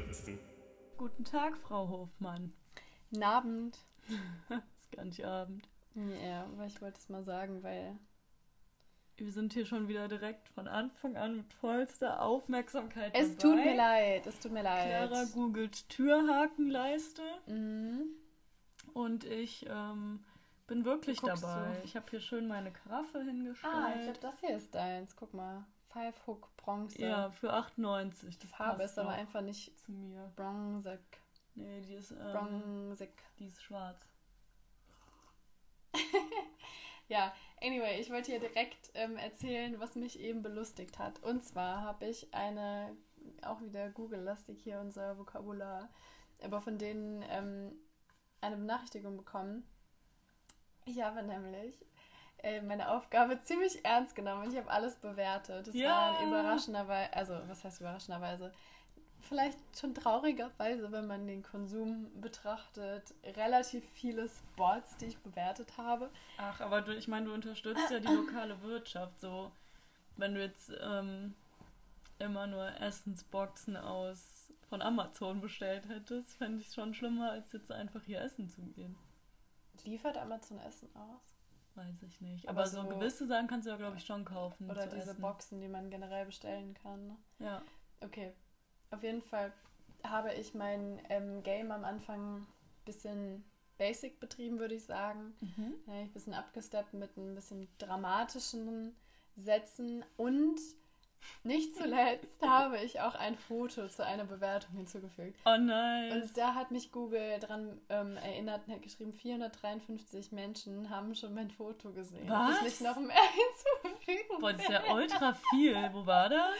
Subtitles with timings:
[0.00, 0.38] spritzen.
[0.96, 2.52] Guten Tag, Frau Hofmann.
[3.10, 3.78] Guten Abend.
[4.76, 5.68] ist gar nicht Abend.
[6.24, 7.98] Ja, aber ich wollte es mal sagen, weil.
[9.18, 13.12] Wir sind hier schon wieder direkt von Anfang an mit vollster Aufmerksamkeit.
[13.14, 13.54] Es dabei.
[13.56, 14.86] tut mir leid, es tut mir leid.
[15.08, 18.06] Clara googelt Türhakenleiste Mhm.
[18.94, 20.24] und ich ähm,
[20.66, 21.76] bin wirklich dabei.
[21.76, 21.84] du?
[21.84, 23.74] Ich habe hier schön meine Karaffe hingestellt.
[23.74, 25.14] Ah, ich glaube, das hier ist deins.
[25.14, 25.66] Guck mal.
[25.92, 26.98] Five Hook Bronze.
[27.00, 28.30] ja, für 8,90.
[28.30, 30.32] Die Das Farbe ist aber einfach nicht zu mir.
[30.36, 31.00] bronzig.
[31.54, 33.10] Nee, die ist, ähm, Bronzig.
[33.38, 34.06] die ist schwarz.
[37.08, 41.22] Ja, anyway, ich wollte hier direkt ähm, erzählen, was mich eben belustigt hat.
[41.22, 42.96] Und zwar habe ich eine,
[43.42, 45.90] auch wieder Google-lastig hier unser Vokabular,
[46.42, 47.72] aber von denen ähm,
[48.40, 49.68] eine Benachrichtigung bekommen.
[50.86, 51.84] Ich habe nämlich
[52.66, 55.66] meine Aufgabe ziemlich ernst genommen und ich habe alles bewertet.
[55.68, 55.90] Das Ja.
[55.90, 58.52] war überraschenderweise, also was heißt überraschenderweise?
[59.20, 66.10] Vielleicht schon traurigerweise, wenn man den Konsum betrachtet, relativ viele Spots, die ich bewertet habe.
[66.38, 69.20] Ach, aber du, ich meine, du unterstützt ja die lokale Wirtschaft.
[69.20, 69.52] So,
[70.16, 71.34] wenn du jetzt ähm,
[72.18, 77.70] immer nur Essensboxen aus von Amazon bestellt hättest, fände ich es schon schlimmer, als jetzt
[77.70, 78.96] einfach hier essen zu gehen.
[79.84, 81.31] Liefert Amazon Essen aus?
[81.74, 82.48] Weiß ich nicht.
[82.48, 84.70] Aber Aber, so, so- gewisse Sachen kannst du ja, glaube ich, schon kaufen.
[84.70, 85.20] Oder diese essen.
[85.22, 87.06] Boxen, die man generell bestellen kann.
[87.06, 87.16] ne?
[87.38, 87.62] Ja.
[88.00, 88.32] Okay,
[88.90, 89.52] auf jeden Fall
[90.04, 92.46] habe ich mein ähm, Game am Anfang ein
[92.84, 93.44] bisschen
[93.78, 95.34] basic betrieben, würde ich sagen.
[95.40, 95.74] Mhm.
[95.86, 98.94] Ja, ich ein bisschen abgesteppt mit ein bisschen dramatischen
[99.36, 100.60] Sätzen und
[101.44, 105.40] nicht zuletzt habe ich auch ein Foto zu einer Bewertung hinzugefügt.
[105.44, 106.22] Oh nein.
[106.22, 111.34] Und da hat mich Google dran ähm, erinnert und hat geschrieben, 453 Menschen haben schon
[111.34, 112.28] mein Foto gesehen.
[112.28, 112.58] Was?
[112.58, 113.16] Ich nicht noch mehr
[113.82, 115.74] hinzufügen Boah, das ist ja ultra viel.
[115.92, 116.56] Wo war das?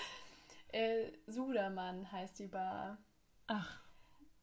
[0.72, 2.98] Äh, Sudermann heißt die Bar.
[3.46, 3.82] Ach,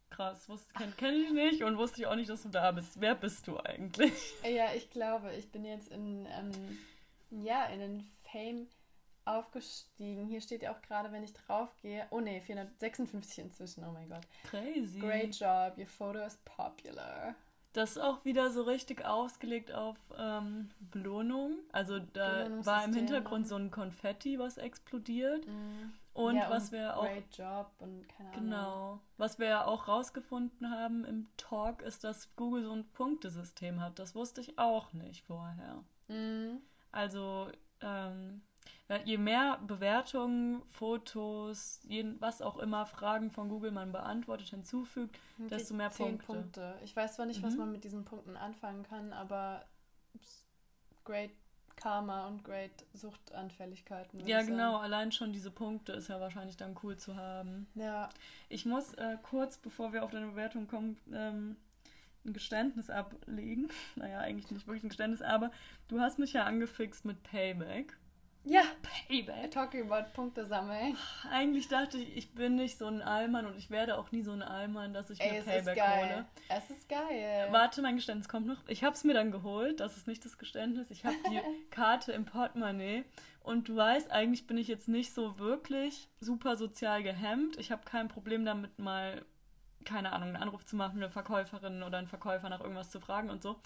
[0.10, 0.48] krass.
[0.48, 3.02] Wusste, kenn, ich nicht und wusste ich auch nicht, dass du da bist.
[3.02, 4.14] Wer bist du eigentlich?
[4.44, 6.80] Ja, ich glaube, ich bin jetzt in, ähm,
[7.30, 8.68] ja, in den Fame
[9.26, 10.26] aufgestiegen.
[10.28, 12.08] Hier steht ja auch gerade, wenn ich draufgehe.
[12.10, 13.84] Oh ne, 456 inzwischen.
[13.84, 14.26] Oh mein Gott.
[14.44, 15.00] Crazy.
[15.00, 17.36] Great job, your photo is popular.
[17.74, 21.60] Das ist auch wieder so richtig ausgelegt auf ähm, Belohnung.
[21.72, 22.94] Also da war im.
[22.94, 25.46] Hintergrund so ein Konfetti, was explodiert.
[26.14, 28.44] Und Ja, was wir auch Great job und keine Ahnung.
[28.44, 33.80] genau, was wir ja auch rausgefunden haben im Talk, ist, dass Google so ein Punktesystem
[33.80, 34.00] hat.
[34.00, 35.84] Das wusste ich auch nicht vorher.
[36.08, 36.62] Mhm.
[36.92, 37.50] Also
[37.82, 38.42] ähm,
[39.06, 45.48] je mehr Bewertungen, Fotos, jeden, was auch immer, Fragen von Google man beantwortet, hinzufügt, Man
[45.50, 46.26] desto mehr Punkte.
[46.26, 46.80] Punkte.
[46.84, 47.60] Ich weiß zwar nicht, was Mhm.
[47.60, 49.64] man mit diesen Punkten anfangen kann, aber
[51.06, 51.32] Great
[51.76, 54.26] Karma und Great Suchtanfälligkeiten.
[54.28, 54.84] Ja, genau, sagen.
[54.84, 57.68] allein schon diese Punkte ist ja wahrscheinlich dann cool zu haben.
[57.76, 58.10] Ja,
[58.50, 61.56] Ich muss äh, kurz, bevor wir auf deine Bewertung kommen, ähm,
[62.26, 63.70] ein Geständnis ablegen.
[63.96, 65.52] Naja, eigentlich nicht wirklich ein Geständnis, aber
[65.88, 67.96] du hast mich ja angefixt mit Payback.
[68.46, 68.62] Ja,
[69.08, 69.52] Payback?
[69.52, 70.96] talking about Punkte sammeln.
[71.32, 74.32] Eigentlich dachte ich, ich bin nicht so ein Allmann und ich werde auch nie so
[74.32, 76.10] ein Allmann, dass ich Ey, mir es Payback ist geil.
[76.16, 76.26] hole.
[76.50, 77.48] Es ist geil.
[77.52, 78.58] Warte, mein Geständnis kommt noch.
[78.68, 80.90] Ich habe es mir dann geholt, das ist nicht das Geständnis.
[80.92, 81.40] Ich habe die
[81.72, 83.04] Karte im Portemonnaie
[83.44, 87.58] und du weißt, eigentlich bin ich jetzt nicht so wirklich super sozial gehemmt.
[87.58, 89.26] Ich habe kein Problem damit, mal,
[89.86, 93.30] keine Ahnung, einen Anruf zu machen, eine Verkäuferin oder einen Verkäufer nach irgendwas zu fragen
[93.30, 93.60] und so.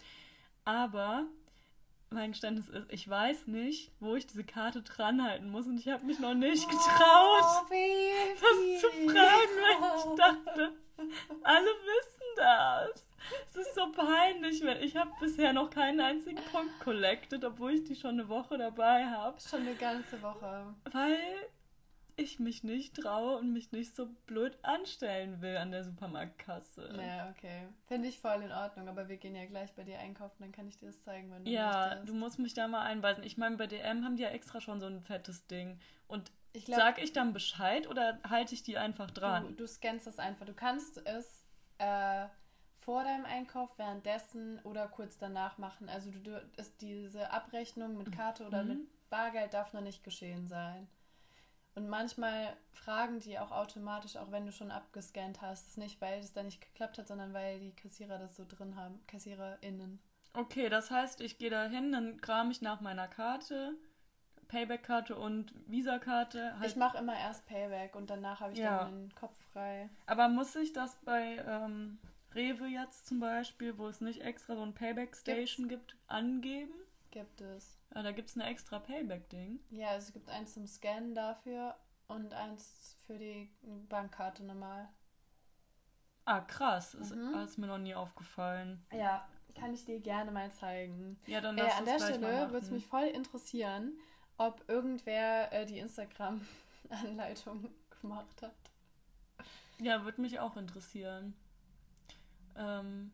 [0.65, 1.25] Aber
[2.13, 6.05] mein Geständnis ist, ich weiß nicht, wo ich diese Karte dranhalten muss und ich habe
[6.05, 10.71] mich noch nicht getraut Oh, das zu fragen, weil ich dachte,
[11.43, 13.09] alle wissen das.
[13.49, 17.83] Es ist so peinlich, weil ich habe bisher noch keinen einzigen Punkt collected, obwohl ich
[17.85, 20.73] die schon eine Woche dabei habe, Schon eine ganze Woche.
[20.91, 21.17] weil
[22.15, 26.91] ich mich nicht traue und mich nicht so blöd anstellen will an der Supermarktkasse.
[26.95, 27.67] Naja, okay.
[27.87, 30.67] Finde ich voll in Ordnung, aber wir gehen ja gleich bei dir einkaufen, dann kann
[30.67, 32.09] ich dir das zeigen, wenn du Ja, möchtest.
[32.09, 33.23] du musst mich da mal einweisen.
[33.23, 35.79] Ich meine, bei DM haben die ja extra schon so ein fettes Ding.
[36.07, 39.55] Und ich glaub, sag ich dann Bescheid oder halte ich die einfach du, dran?
[39.57, 40.45] du scannst das einfach.
[40.45, 41.43] Du kannst es
[41.79, 42.27] äh,
[42.79, 45.89] vor deinem Einkauf, währenddessen oder kurz danach machen.
[45.89, 48.69] Also du, du ist diese Abrechnung mit Karte oder Mhm.
[48.69, 50.87] mit Bargeld darf noch nicht geschehen sein.
[51.75, 56.19] Und manchmal fragen die auch automatisch, auch wenn du schon abgescannt hast, es nicht, weil
[56.19, 59.99] es da nicht geklappt hat, sondern weil die Kassierer das so drin haben, KassiererInnen.
[60.33, 63.75] Okay, das heißt, ich gehe da hin, dann kram ich nach meiner Karte,
[64.47, 66.59] Payback-Karte und Visa-Karte.
[66.59, 66.69] Halt.
[66.69, 68.83] Ich mache immer erst Payback und danach habe ich Ja.
[68.85, 69.89] dann den Kopf frei.
[70.05, 71.97] Aber muss ich das bei ähm,
[72.35, 76.73] Rewe jetzt zum Beispiel, wo es nicht extra so ein Payback-Station gibt, angeben?
[77.11, 77.72] Gibt es.
[77.93, 79.59] Ah, da gibt es eine extra Payback-Ding.
[79.69, 81.75] Ja, also es gibt eins zum Scannen dafür
[82.07, 83.49] und eins für die
[83.89, 84.89] Bankkarte normal.
[86.25, 86.95] Ah, krass.
[86.95, 87.35] Mhm.
[87.43, 88.83] ist mir noch nie aufgefallen.
[88.91, 91.19] Ja, kann ich dir gerne mal zeigen.
[91.27, 93.93] Ja, dann lass äh, An der Stelle würde es mich voll interessieren,
[94.37, 97.69] ob irgendwer äh, die Instagram-Anleitung
[98.01, 98.55] gemacht hat.
[99.79, 101.35] Ja, würde mich auch interessieren.
[102.55, 103.11] Ähm,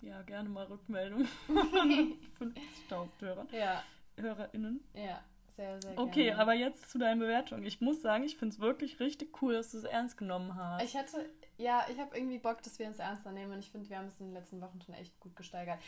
[0.00, 1.26] ja, gerne mal Rückmeldung
[2.38, 2.54] von
[2.86, 3.48] Staubhörern.
[3.52, 3.82] Ja.
[4.20, 4.82] HörerInnen.
[4.94, 5.22] Ja,
[5.52, 6.40] sehr, sehr Okay, gerne.
[6.40, 7.64] aber jetzt zu deinen Bewertungen.
[7.64, 10.84] Ich muss sagen, ich finde es wirklich richtig cool, dass du es ernst genommen hast.
[10.84, 11.28] Ich hatte,
[11.58, 14.06] ja, ich habe irgendwie Bock, dass wir uns ernster nehmen und ich finde, wir haben
[14.06, 15.78] es in den letzten Wochen schon echt gut gesteigert.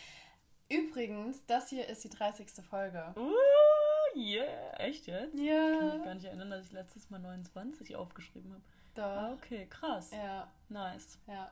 [0.68, 2.48] Übrigens, das hier ist die 30.
[2.64, 3.14] Folge.
[3.16, 4.72] Uh, yeah.
[4.78, 5.34] Echt jetzt?
[5.36, 5.72] Ja.
[5.72, 8.62] Ich kann mich gar nicht erinnern, dass ich letztes Mal 29 aufgeschrieben habe.
[8.94, 9.02] Doch.
[9.02, 10.10] Ah, okay, krass.
[10.12, 10.50] Ja.
[10.68, 11.18] Nice.
[11.26, 11.50] Ja.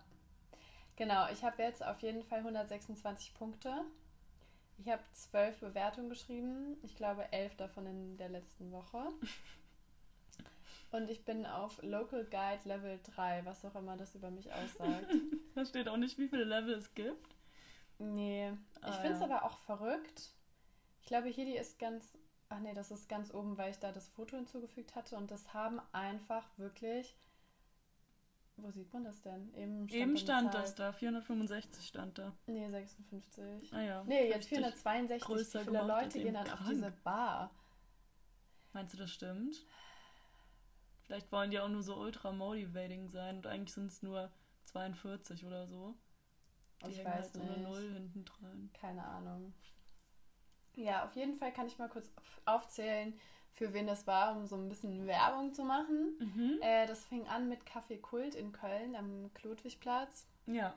[0.96, 3.72] Genau, ich habe jetzt auf jeden Fall 126 Punkte.
[4.80, 6.78] Ich habe zwölf Bewertungen geschrieben.
[6.82, 9.08] Ich glaube, elf davon in der letzten Woche.
[10.90, 15.06] Und ich bin auf Local Guide Level 3, was auch immer das über mich aussagt.
[15.54, 17.36] da steht auch nicht, wie viele Level es gibt.
[17.98, 18.52] Nee.
[18.80, 19.26] Ah, ich finde es ja.
[19.26, 20.32] aber auch verrückt.
[21.02, 22.16] Ich glaube, hier die ist ganz.
[22.48, 25.16] Ach nee, das ist ganz oben, weil ich da das Foto hinzugefügt hatte.
[25.16, 27.14] Und das haben einfach wirklich
[28.62, 29.52] wo sieht man das denn?
[29.54, 30.92] Eben stand, Eben stand das da.
[30.92, 32.32] 465 stand da.
[32.46, 33.72] Nee, 56.
[33.72, 34.04] Ah ja.
[34.04, 35.26] Nee, jetzt 462.
[35.26, 36.60] Größer Wie viele Leute gehen dann krank.
[36.60, 37.50] auf diese Bar?
[38.72, 39.64] Meinst du, das stimmt?
[41.02, 44.30] Vielleicht wollen die auch nur so ultra motivating sein und eigentlich sind es nur
[44.66, 45.96] 42 oder so.
[46.86, 48.70] Die ich weiß halt so eine Null hinten dran.
[48.72, 49.52] Keine Ahnung.
[50.76, 52.10] Ja, auf jeden Fall kann ich mal kurz
[52.44, 53.18] aufzählen,
[53.54, 56.16] für wen das war, um so ein bisschen Werbung zu machen.
[56.18, 56.58] Mhm.
[56.62, 60.26] Äh, das fing an mit Café Kult in Köln am Klodwigplatz.
[60.46, 60.74] Ja.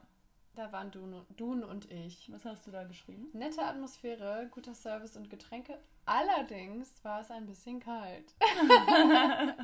[0.54, 2.30] Da waren Dun, Dun und ich.
[2.30, 3.28] Was hast du da geschrieben?
[3.32, 5.78] Nette Atmosphäre, guter Service und Getränke.
[6.06, 8.34] Allerdings war es ein bisschen kalt.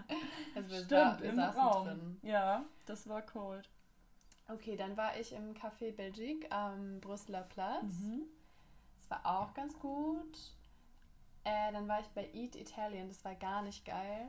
[0.55, 1.85] also wir, Stimmt, wir saßen Raum.
[1.87, 2.21] drin.
[2.23, 3.69] Ja, das war cold.
[4.49, 8.01] Okay, dann war ich im Café Belgique am Brüsseler Platz.
[8.01, 8.25] Mhm.
[8.97, 10.55] Das war auch ganz gut.
[11.45, 14.29] Äh, dann war ich bei Eat Italian, das war gar nicht geil.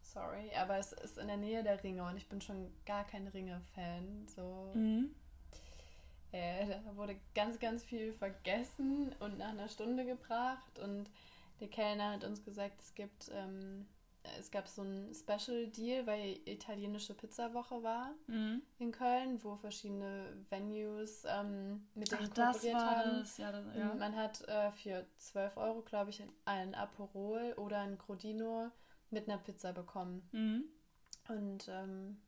[0.00, 3.26] Sorry, aber es ist in der Nähe der Ringe und ich bin schon gar kein
[3.26, 4.26] Ringe-Fan.
[4.28, 4.70] So.
[4.74, 5.14] Mhm.
[6.32, 11.10] Äh, da wurde ganz, ganz viel vergessen und nach einer Stunde gebracht und
[11.60, 13.86] der Kellner hat uns gesagt, es gibt ähm,
[14.38, 18.62] es gab so ein Special Deal, weil italienische Pizzawoche war mhm.
[18.78, 23.18] in Köln, wo verschiedene Venues ähm, mit denen Ach, kooperiert haben.
[23.20, 23.38] Das.
[23.38, 23.94] Ja, das, ja.
[23.94, 28.70] Man hat äh, für 12 Euro, glaube ich, einen Aperol oder ein Crodino
[29.10, 30.28] mit einer Pizza bekommen.
[30.32, 30.64] Mhm.
[31.28, 32.20] Und ähm,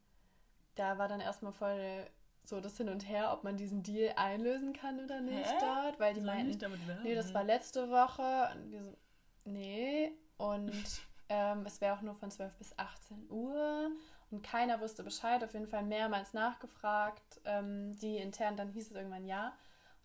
[0.74, 2.06] da war dann erstmal voll
[2.44, 5.56] so das Hin und Her, ob man diesen Deal einlösen kann oder nicht Hä?
[5.60, 8.48] dort, weil die Soll meinten, nee, das war letzte Woche.
[8.54, 8.96] Und wir so,
[9.44, 10.12] nee.
[10.38, 10.72] Und
[11.28, 13.90] ähm, es wäre auch nur von 12 bis 18 Uhr
[14.30, 15.42] und keiner wusste Bescheid.
[15.44, 17.40] Auf jeden Fall mehrmals nachgefragt.
[17.44, 19.48] Ähm, die intern, dann hieß es irgendwann ja.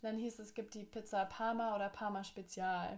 [0.02, 2.98] Und dann hieß es, es gibt die Pizza Parma oder Parma Spezial.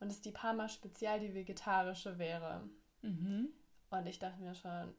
[0.00, 2.68] Und es ist die Parma Spezial, die vegetarische wäre.
[3.02, 3.48] Mhm.
[3.90, 4.94] Und ich dachte mir schon,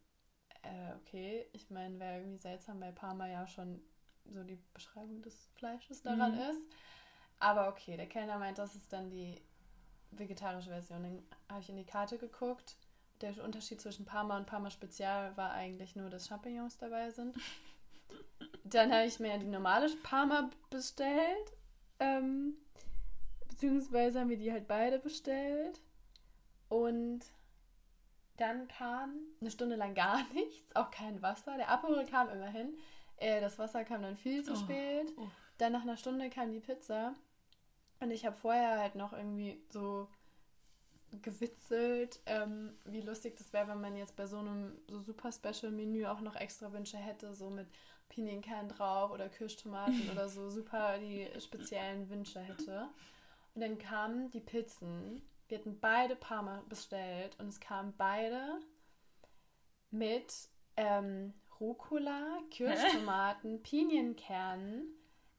[0.63, 3.81] äh, okay, ich meine, wäre irgendwie seltsam, weil Parma ja schon
[4.25, 6.41] so die Beschreibung des Fleisches daran mhm.
[6.41, 6.68] ist.
[7.40, 9.40] Aber okay, der Kellner meint, das ist dann die
[10.11, 11.04] vegetarische Version.
[11.04, 12.76] Dann habe ich in die Karte geguckt.
[13.21, 17.35] Der Unterschied zwischen Parma und Parma Spezial war eigentlich nur, dass Champignons dabei sind.
[18.64, 21.54] Dann habe ich mir die normale Parma bestellt.
[21.99, 22.57] Ähm,
[23.47, 25.81] beziehungsweise haben wir die halt beide bestellt.
[26.69, 27.21] Und
[28.37, 31.57] dann kam eine Stunde lang gar nichts, auch kein Wasser.
[31.57, 32.78] Der Aperol kam immerhin.
[33.18, 35.11] Äh, das Wasser kam dann viel zu oh, spät.
[35.18, 35.28] Oh.
[35.57, 37.16] Dann nach einer Stunde kam die Pizza.
[37.99, 40.07] Und ich habe vorher halt noch irgendwie so
[41.21, 45.71] gewitzelt, ähm, wie lustig das wäre, wenn man jetzt bei so einem so super Special
[45.71, 47.68] Menü auch noch extra Wünsche hätte, so mit
[48.09, 52.89] Pinienkern drauf oder Kirschtomaten oder so super die speziellen Wünsche hätte.
[53.56, 55.21] Und dann kamen die Pizzen.
[55.47, 58.59] Wir hatten beide Parma bestellt und es kamen beide
[59.89, 64.94] mit ähm, Rucola, Kirschtomaten, Pinienkernen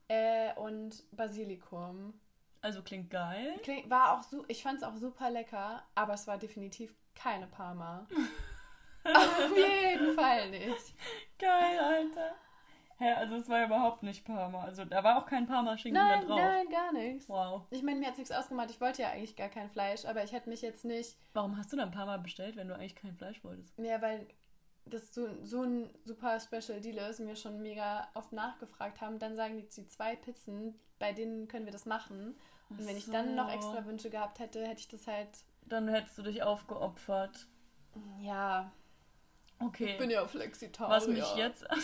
[0.08, 2.14] äh, und Basilikum.
[2.60, 3.58] Also klingt geil.
[3.62, 7.46] Klingt, war auch so, ich fand es auch super lecker, aber es war definitiv keine
[7.46, 8.06] Parma.
[9.04, 10.94] Auf jeden Fall nicht.
[11.38, 12.34] Geil, Alter.
[12.98, 14.64] Hä, also es war überhaupt nicht Parma.
[14.64, 16.40] Also da war auch kein Parma-Schinken mehr drauf.
[16.40, 17.28] Nein, gar nichts.
[17.28, 17.62] Wow.
[17.70, 18.70] Ich meine, mir hat nichts ausgemacht.
[18.70, 21.16] Ich wollte ja eigentlich gar kein Fleisch, aber ich hätte mich jetzt nicht.
[21.32, 23.78] Warum hast du dann Parma bestellt, wenn du eigentlich kein Fleisch wolltest?
[23.78, 24.26] Ja, weil
[24.90, 29.18] das so, so ein super Special Deal ist und wir schon mega oft nachgefragt haben.
[29.18, 32.36] Dann sagen die, die zwei Pizzen, bei denen können wir das machen.
[32.70, 35.28] Und wenn ich dann noch extra Wünsche gehabt hätte, hätte ich das halt.
[35.66, 37.46] Dann hättest du dich aufgeopfert.
[38.20, 38.70] Ja.
[39.58, 39.92] Okay.
[39.92, 40.94] Ich bin ja Flexitarier.
[40.94, 41.66] Was mich jetzt.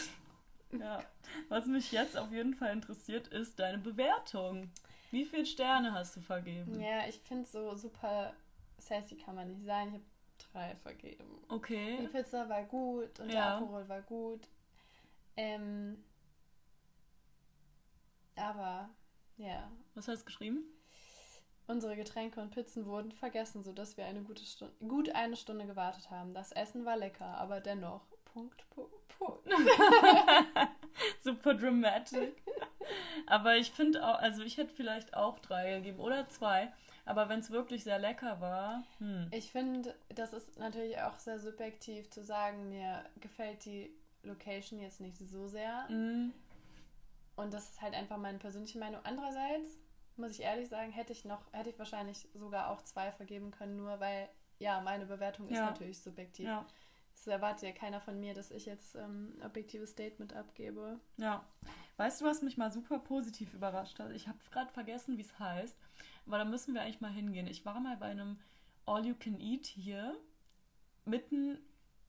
[0.81, 1.05] Ja.
[1.49, 4.73] Was mich jetzt auf jeden Fall interessiert, ist deine Bewertung.
[5.13, 6.81] Wie viele Sterne hast du vergeben?
[6.81, 8.35] Ja, ich finde so super
[8.79, 9.89] sassy kann man nicht sein.
[9.89, 10.05] Ich habe
[10.39, 11.25] drei vergeben.
[11.49, 11.99] Okay.
[12.01, 13.57] Die Pizza war gut und der Ja.
[13.59, 14.49] Aperol war gut.
[15.37, 16.03] Ähm,
[18.37, 18.89] aber
[19.37, 20.65] ja, Was hast du geschrieben?
[21.67, 26.11] unsere Getränke und Pizzen wurden vergessen, sodass wir eine gute Stunde, gut eine Stunde gewartet
[26.11, 26.35] haben.
[26.35, 28.03] Das Essen war lecker, aber dennoch.
[28.27, 29.49] Punkt, Punkt, Punkt.
[31.23, 32.43] Super dramatic.
[33.27, 36.73] Aber ich finde auch, also ich hätte vielleicht auch drei gegeben oder zwei.
[37.07, 39.29] Aber wenn es wirklich sehr lecker war, hm.
[39.31, 43.91] Ich finde, das ist natürlich auch sehr subjektiv zu sagen, mir gefällt die
[44.23, 45.87] Location jetzt nicht so sehr.
[45.91, 46.33] Mm,
[47.37, 49.01] Und das ist halt einfach meine persönliche Meinung.
[49.05, 49.69] Andererseits,
[50.17, 53.77] muss ich ehrlich sagen, hätte ich noch, hätte ich wahrscheinlich sogar auch zwei vergeben können,
[53.77, 55.67] nur weil, ja, meine Bewertung ist Ja.
[55.67, 56.47] natürlich subjektiv.
[56.47, 56.65] ja,
[57.15, 60.99] Es erwartet ja keiner von mir, dass ich jetzt ähm, ein objektives Statement abgebe.
[61.19, 61.45] ja.
[61.97, 64.11] Weißt du, was mich mal super positiv überrascht hat?
[64.13, 65.77] Ich habe gerade vergessen, wie es heißt.
[66.27, 67.47] Aber da müssen wir eigentlich mal hingehen.
[67.47, 68.39] Ich war mal bei einem
[68.87, 70.17] All You Can Eat hier.
[71.05, 71.59] Mitten,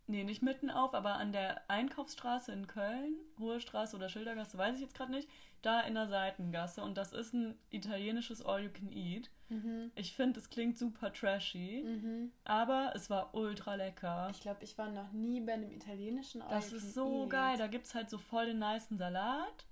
[0.08, 4.76] nee, nicht mitten auf, aber an der Einkaufsstraße in Köln, Hohe Straße oder Schildergasse, weiß
[4.76, 5.30] ich jetzt gerade nicht.
[5.62, 6.82] Da in der Seitengasse.
[6.82, 9.30] Und das ist ein italienisches All You Can Eat.
[9.50, 9.92] Mhm.
[9.96, 12.32] Ich finde, es klingt super trashy, Mhm.
[12.46, 14.28] aber es war ultra lecker.
[14.32, 17.30] Ich glaube, ich war noch nie bei einem italienischen All Das ist so Eat.
[17.30, 17.58] geil.
[17.58, 19.66] Da gibt es halt so voll den nicen Salat.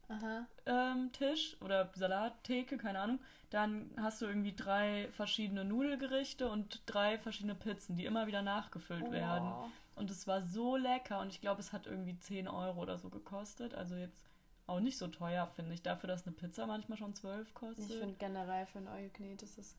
[0.68, 3.20] Ähm, Tisch oder Salattheke, keine Ahnung.
[3.50, 9.12] Dann hast du irgendwie drei verschiedene Nudelgerichte und drei verschiedene Pizzen, die immer wieder nachgefüllt
[9.12, 9.52] werden.
[9.52, 9.70] Oh.
[9.96, 13.10] Und es war so lecker und ich glaube, es hat irgendwie 10 Euro oder so
[13.10, 13.74] gekostet.
[13.76, 14.24] Also jetzt
[14.68, 15.82] auch nicht so teuer, finde ich.
[15.82, 17.90] Dafür, dass eine Pizza manchmal schon 12 kostet.
[17.90, 19.76] Ich finde generell für ein All You Can Eat ist es.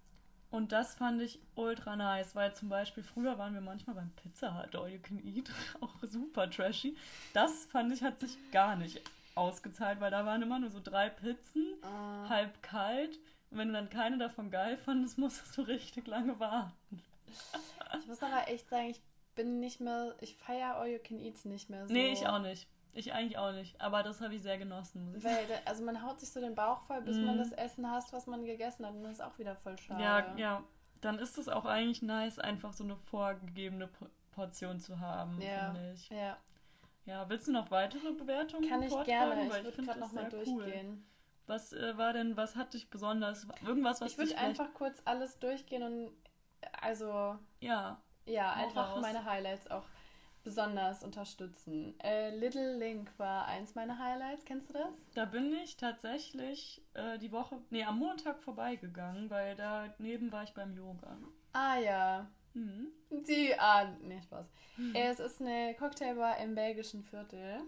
[0.51, 4.57] Und das fand ich ultra nice, weil zum Beispiel früher waren wir manchmal beim Pizza
[4.63, 5.51] Hut All You Can Eat,
[5.81, 6.97] auch super trashy.
[7.33, 9.01] Das fand ich hat sich gar nicht
[9.35, 12.29] ausgezahlt, weil da waren immer nur so drei Pizzen, Ah.
[12.29, 13.19] halb kalt.
[13.51, 17.03] Und wenn du dann keine davon geil fandest, musstest du richtig lange warten.
[17.99, 19.01] Ich muss aber echt sagen, ich
[19.35, 21.93] bin nicht mehr, ich feiere All You Can Eats nicht mehr so.
[21.93, 22.69] Nee, ich auch nicht.
[22.97, 23.81] Ich eigentlich auch nicht.
[23.81, 25.25] Aber das habe ich sehr genossen, muss ich.
[25.25, 27.27] Weil, also man haut sich so den Bauch voll, bis Mhm.
[27.27, 28.93] man das Essen hasst, was man gegessen hat.
[28.95, 30.03] Und das ist auch wieder voll schade.
[30.03, 30.63] Ja, ja.
[31.01, 35.73] Dann ist es auch eigentlich nice, einfach so eine vorgegebene Po- Portion zu haben, Ja.
[35.73, 36.09] finde ich.
[36.09, 36.37] Ja,
[37.07, 39.37] Ja, willst du noch weitere Bewertungen kann ich gerne.
[39.37, 40.63] Weil Ich würde find gerade nochmal sehr cool.
[40.65, 41.07] durchgehen.
[41.47, 45.39] Was äh, war denn, was hat dich besonders, irgendwas, was Ich würde einfach kurz alles
[45.39, 46.13] durchgehen und
[46.81, 49.03] also ja, ja, einfach raus.
[49.03, 49.85] meine Highlights auch
[50.45, 51.99] besonders unterstützen.
[52.01, 54.45] Äh, Little Link war eins meiner Highlights.
[54.45, 54.93] Kennst du das?
[55.15, 60.53] da bin ich tatsächlich äh, die Woche, nee, am Montag vorbeigegangen, weil daneben war ich
[60.53, 61.17] beim Yoga.
[61.53, 62.31] Ah ja.
[62.53, 62.93] Mhm.
[63.11, 64.49] Die, ah, nee, Spaß.
[64.95, 67.61] Es ist eine Cocktailbar im belgischen Viertel.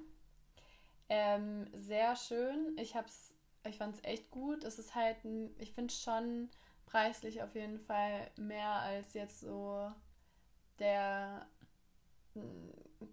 [1.09, 2.77] Ähm, sehr schön.
[2.79, 3.35] Ich hab's,
[3.67, 4.65] ich fand's echt gut.
[4.65, 6.51] Es ist halt, ein, ich finde schon
[6.85, 9.91] preislich auf jeden Fall mehr als jetzt so
[10.79, 11.47] der
[12.37, 13.07] mm,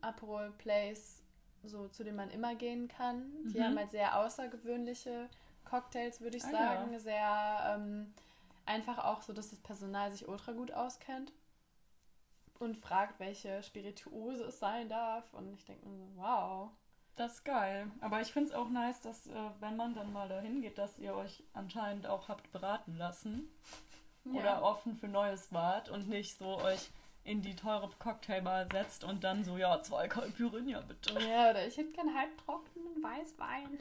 [0.00, 1.22] Aperol Place,
[1.62, 3.30] so zu dem man immer gehen kann.
[3.52, 3.64] Die Mhm.
[3.64, 5.28] haben halt sehr außergewöhnliche
[5.64, 6.98] Cocktails, würde ich Ah, sagen.
[6.98, 8.12] Sehr ähm,
[8.66, 11.32] einfach auch so, dass das Personal sich ultra gut auskennt
[12.58, 15.32] und fragt, welche Spirituose es sein darf.
[15.34, 16.70] Und ich denke mir so, wow.
[17.16, 17.90] Das ist geil.
[18.00, 20.98] Aber ich finde es auch nice, dass, äh, wenn man dann mal dahin geht, dass
[20.98, 23.50] ihr euch anscheinend auch habt beraten lassen.
[24.32, 26.90] Oder offen für Neues wart und nicht so euch
[27.24, 31.18] in die teure Cocktailbar setzt und dann so, ja, zwei Caipirinha bitte.
[31.20, 33.78] Ja, oder ich hätte keinen halbtrockenen Weißwein.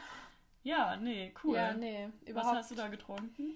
[0.64, 1.56] Ja, nee, cool.
[1.56, 2.58] Ja, nee, Was überhaupt.
[2.58, 3.54] hast du da getrunken?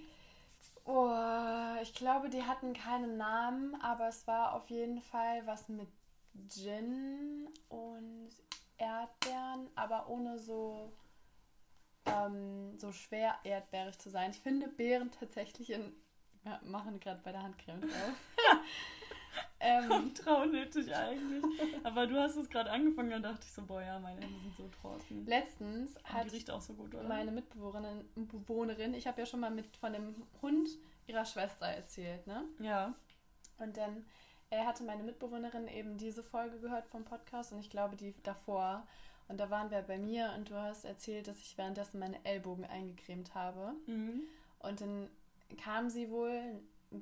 [0.85, 5.87] Oh, ich glaube, die hatten keinen Namen, aber es war auf jeden Fall was mit
[6.49, 8.29] Gin und
[8.77, 10.91] Erdbeeren, aber ohne so,
[12.05, 14.31] ähm, so schwer erdbeerig zu sein.
[14.31, 15.93] Ich finde Beeren tatsächlich in.
[16.43, 18.13] Wir machen gerade bei der Handcreme drauf.
[19.63, 21.43] ähm, Traunötig eigentlich.
[21.83, 24.55] Aber du hast es gerade angefangen, dann dachte ich so, boah, ja, meine Hände sind
[24.55, 25.25] so trocken.
[25.25, 27.07] letztens Und hat die riecht auch so gut, oder?
[27.07, 30.69] meine Mitbewohnerin, Bewohnerin, ich habe ja schon mal mit von dem Hund
[31.07, 32.43] ihrer Schwester erzählt, ne?
[32.59, 32.93] Ja.
[33.57, 34.05] Und dann
[34.49, 38.85] äh, hatte meine Mitbewohnerin eben diese Folge gehört vom Podcast und ich glaube die davor.
[39.27, 42.65] Und da waren wir bei mir und du hast erzählt, dass ich währenddessen meine Ellbogen
[42.65, 43.73] eingecremt habe.
[43.87, 44.23] Mhm.
[44.59, 45.09] Und dann
[45.57, 46.59] kam sie wohl,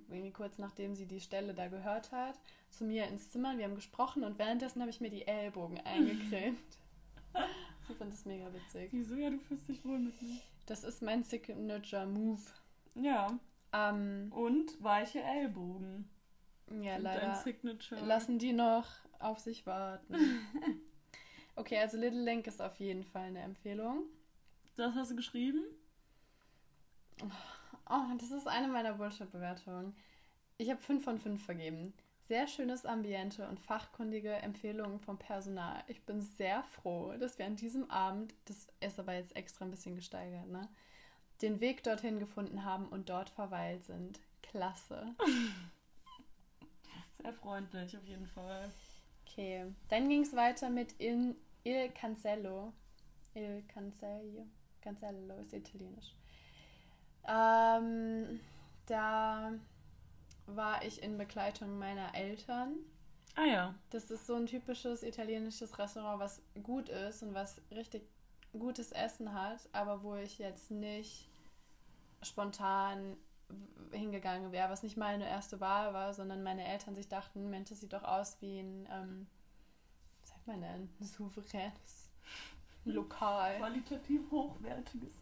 [0.10, 3.65] irgendwie kurz nachdem sie die Stelle da gehört hat, zu mir ins Zimmer und wir
[3.65, 6.60] haben gesprochen und währenddessen habe ich mir die Ellbogen eingecremt.
[7.88, 8.89] sie fand das mega witzig.
[8.91, 9.15] Wieso?
[9.15, 10.38] Ja, du fühlst dich wohl mit mir.
[10.65, 12.41] Das ist mein Signature Move.
[12.95, 13.38] Ja.
[13.74, 16.10] Ähm, Und weiche Ellbogen.
[16.81, 17.43] ja, Sind leider.
[18.05, 18.88] Lassen die noch
[19.19, 20.15] auf sich warten.
[21.57, 24.05] Okay, also Little Link ist auf jeden Fall eine Empfehlung.
[24.77, 25.62] Das hast du geschrieben?
[27.21, 27.27] Oh,
[28.17, 29.95] das ist eine meiner Bullshit-Bewertungen.
[30.57, 31.93] Ich habe 5 von 5 vergeben.
[32.21, 35.83] Sehr schönes Ambiente und fachkundige Empfehlungen vom Personal.
[35.88, 39.71] Ich bin sehr froh, dass wir an diesem Abend, das ist aber jetzt extra ein
[39.71, 40.69] bisschen gesteigert, ne?
[41.41, 44.19] Den Weg dorthin gefunden haben und dort verweilt sind.
[44.43, 45.15] Klasse.
[47.21, 48.69] Sehr freundlich, auf jeden Fall.
[49.25, 52.71] Okay, dann ging es weiter mit Il, Il Cancello.
[53.33, 54.45] Il Cancello.
[54.81, 56.13] Cancello ist italienisch.
[57.28, 58.40] Ähm,
[58.88, 59.54] da
[60.48, 62.75] war ich in Begleitung meiner Eltern.
[63.36, 63.75] Ah ja.
[63.90, 68.04] Das ist so ein typisches italienisches Restaurant, was gut ist und was richtig
[68.54, 71.30] gutes Essen hat, aber wo ich jetzt nicht
[72.22, 73.16] spontan
[73.92, 77.82] hingegangen wäre, was nicht meine erste Wahl war, sondern meine Eltern sich dachten, Mensch, das
[77.82, 79.28] sieht doch aus wie ein, ähm,
[80.22, 82.10] was sagt man denn, ein souveränes
[82.86, 83.58] Lokal.
[83.58, 85.13] Qualitativ hochwertiges.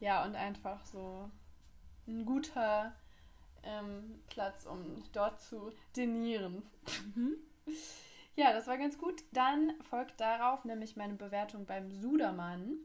[0.00, 1.30] Ja, und einfach so
[2.06, 2.94] ein guter
[3.62, 6.62] ähm, Platz, um dort zu dinieren.
[7.14, 7.36] Mhm.
[8.38, 9.24] Ja, das war ganz gut.
[9.32, 12.76] Dann folgt darauf nämlich meine Bewertung beim Sudermann.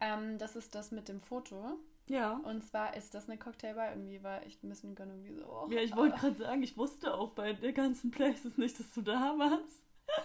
[0.00, 1.76] Ähm, das ist das mit dem Foto.
[2.06, 2.40] Ja.
[2.44, 3.90] Und zwar ist das eine Cocktailbar.
[3.90, 5.44] Irgendwie war ich ein bisschen irgendwie so.
[5.46, 8.90] oh, Ja, ich wollte gerade sagen, ich wusste auch bei der ganzen Places nicht, dass
[8.92, 9.84] du da warst.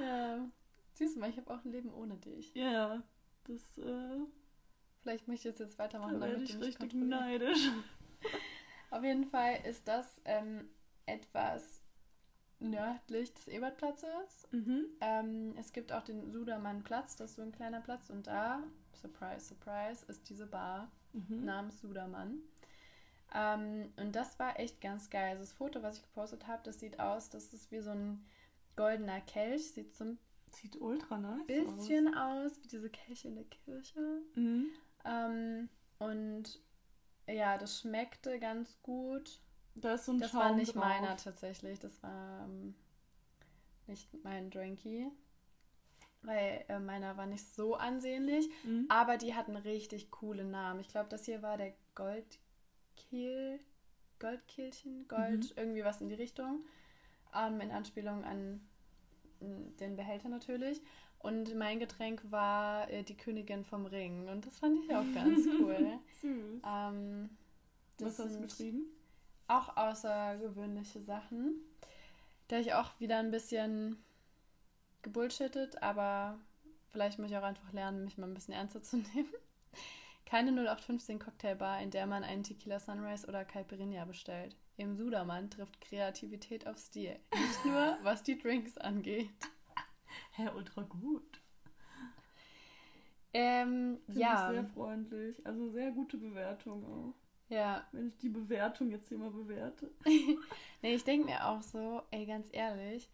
[0.00, 0.38] Ja.
[0.94, 2.52] Siehst du mal, ich habe auch ein Leben ohne dich.
[2.54, 3.00] Ja,
[3.44, 4.18] das äh,
[5.04, 7.68] Vielleicht möchte ich jetzt weitermachen, da werde ich richtig neidisch.
[8.90, 10.66] Auf jeden Fall ist das ähm,
[11.04, 11.82] etwas
[12.58, 14.48] nördlich des Ebertplatzes.
[14.50, 14.86] Mhm.
[15.02, 18.08] Ähm, es gibt auch den Sudermannplatz, das ist so ein kleiner Platz.
[18.08, 18.62] Und da,
[18.94, 21.44] surprise, surprise, ist diese Bar Mhm.
[21.44, 22.38] namens Sudermann.
[23.34, 25.32] Ähm, und das war echt ganz geil.
[25.32, 28.24] Also das Foto, was ich gepostet habe, das sieht aus, das ist wie so ein
[28.74, 29.70] goldener Kelch.
[29.70, 30.18] Sieht so ein
[30.50, 33.98] Sieht ultra nice bisschen aus, wie diese Kelche in der Kirche.
[34.00, 34.36] aus.
[34.36, 34.70] Mhm.
[35.04, 36.60] Ähm, und
[37.26, 39.40] ja, das schmeckte ganz gut.
[39.74, 40.84] Da ist so ein Das Schaum war nicht drauf.
[40.84, 41.78] meiner tatsächlich.
[41.80, 42.74] Das war ähm,
[43.86, 45.10] nicht mein Drinky.
[46.22, 48.48] Weil äh, meiner war nicht so ansehnlich.
[48.62, 48.86] Mhm.
[48.88, 50.80] Aber die hatten richtig coole Namen.
[50.80, 53.60] Ich glaube, das hier war der Goldkehl.
[54.20, 55.06] Goldkehlchen?
[55.08, 55.56] Gold, Mhm.
[55.56, 56.64] irgendwie was in die Richtung.
[57.34, 58.66] Ähm, in Anspielung an
[59.40, 60.80] m, den Behälter natürlich.
[61.24, 64.28] Und mein Getränk war äh, die Königin vom Ring.
[64.28, 65.98] Und das fand ich auch ganz cool.
[66.20, 66.60] Süß.
[66.66, 67.30] ähm,
[67.98, 68.82] Was das hast du geschrieben?
[69.48, 71.54] auch außergewöhnliche Sachen.
[72.48, 73.96] Da ich auch wieder ein bisschen
[75.00, 76.38] gebullshittet, aber
[76.92, 79.32] vielleicht muss ich auch einfach lernen, mich mal ein bisschen ernster zu nehmen.
[80.26, 84.56] Keine 0815 Cocktailbar, in der man einen Tequila Sunrise oder Caipirinha bestellt.
[84.76, 87.16] Im Sudermann trifft Kreativität auf Stil.
[87.34, 89.30] Nicht nur, was die Drinks angeht.
[90.32, 91.40] Hä, ultra gut.
[93.32, 94.48] Ähm, Finde ja.
[94.48, 95.46] ich sehr freundlich.
[95.46, 97.14] Also sehr gute Bewertung auch.
[97.48, 97.86] Ja.
[97.92, 99.90] Wenn ich die Bewertung jetzt hier mal bewerte.
[100.82, 103.10] Nee, ich denke mir auch so, ey, ganz ehrlich,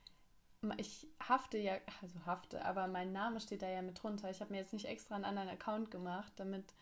[0.77, 4.29] ich hafte ja, also hafte, aber mein Name steht da ja mit drunter.
[4.29, 6.75] Ich habe mir jetzt nicht extra einen anderen Account gemacht, damit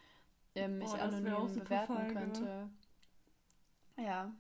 [0.54, 2.14] ähm, ich Oh, anonym super bewerten feige.
[2.14, 2.70] könnte.
[3.98, 4.32] Ja.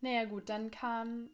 [0.00, 1.30] Naja, gut, dann kam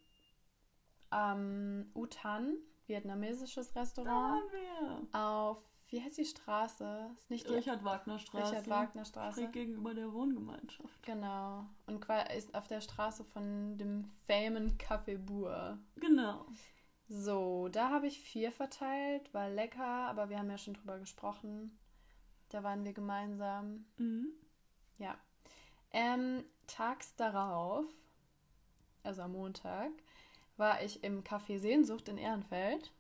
[1.11, 2.57] ähm, Utan,
[2.93, 5.19] vietnamesisches Da Restaurant, waren wir.
[5.19, 7.11] auf, wie heißt die Straße?
[7.17, 8.51] Ist nicht die Richard Wagner Straße.
[8.51, 9.49] Richard Wagner Straße.
[9.49, 11.03] Gegenüber der Wohngemeinschaft.
[11.03, 11.67] Genau.
[11.87, 15.79] Und ist auf der Straße von dem famen Café Bour.
[15.97, 16.47] Genau.
[17.09, 21.79] So, da habe ich vier verteilt, war lecker, aber wir haben ja schon drüber gesprochen.
[22.49, 23.85] Da waren wir gemeinsam.
[23.99, 24.29] Mhm.
[24.99, 25.17] Ja.
[25.91, 27.85] Ähm, tags darauf,
[29.03, 29.91] also am Montag,
[30.63, 32.93] war ich im Café Sehnsucht in Ehrenfeld.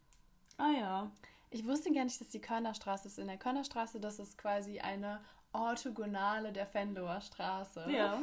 [0.58, 1.10] Ah ja.
[1.50, 3.20] Ich wusste gar nicht, dass die Körnerstraße ist.
[3.20, 5.20] In der Körnerstraße, das ist quasi eine
[5.52, 7.86] Orthogonale der Venloer Straße.
[7.88, 8.20] Ja.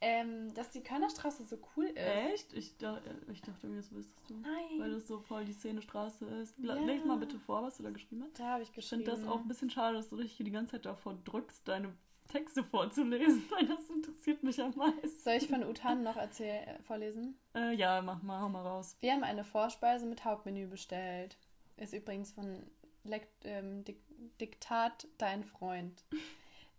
[0.00, 1.96] Ähm, dass die Körnerstraße so cool ist.
[1.98, 2.52] Echt?
[2.54, 2.98] Ich, da,
[3.30, 4.42] ich dachte mir, das wüsstest du.
[4.42, 4.92] Weil Nein.
[4.92, 6.54] das so voll die Szenestraße ist.
[6.58, 6.74] Ja.
[6.74, 8.38] Leg mal bitte vor, was du da geschrieben hast.
[8.40, 9.04] Da habe ich Ich geschrieben.
[9.04, 11.68] finde das auch ein bisschen schade, dass du dich hier die ganze Zeit davor drückst,
[11.68, 11.92] deine
[12.28, 15.18] Texte vorzulesen, weil das interessiert mich am meisten.
[15.18, 17.38] Soll ich von Utan noch erzähl äh, vorlesen?
[17.54, 18.96] Äh, ja, mach mal, hau mal raus.
[19.00, 21.36] Wir haben eine Vorspeise mit Hauptmenü bestellt.
[21.76, 22.62] Ist übrigens von
[23.04, 24.00] Lekt ähm, Dik
[24.40, 26.04] Diktat Dein Freund.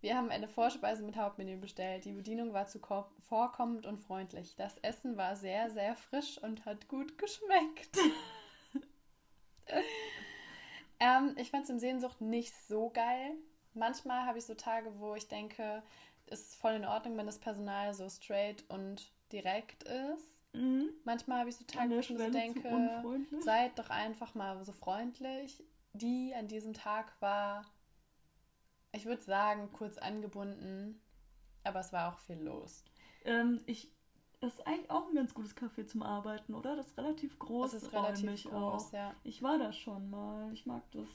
[0.02, 2.06] Wir haben eine Vorspeise mit Hauptmenü bestellt.
[2.06, 4.56] Die Bedienung war zuvorkommend und freundlich.
[4.56, 7.98] Das Essen war sehr, sehr frisch und hat gut geschmeckt.
[11.00, 13.36] ähm, ich fand es im Sehnsucht nicht so geil.
[13.78, 15.84] Manchmal habe ich so Tage, wo ich denke,
[16.26, 20.38] es ist voll in Ordnung, wenn das Personal so straight und direkt ist.
[20.54, 20.90] Mhm.
[21.04, 23.04] Manchmal habe ich so Tage, wo ich mir so denke,
[23.40, 25.64] seid doch einfach mal so freundlich.
[25.94, 27.66] die an diesem Tag war,
[28.92, 31.02] ich würde sagen, kurz angebunden,
[31.64, 32.84] aber es war auch viel los.
[33.26, 33.92] Ähm, ich,
[34.40, 36.76] das ist eigentlich auch ein ganz gutes Café zum Arbeiten, oder?
[36.76, 37.74] Das ist relativ groß.
[37.74, 38.94] Es ist relativ groß, auch.
[38.94, 39.16] ja.
[39.24, 40.52] Ich war da schon mal.
[40.54, 41.08] Ich mag das.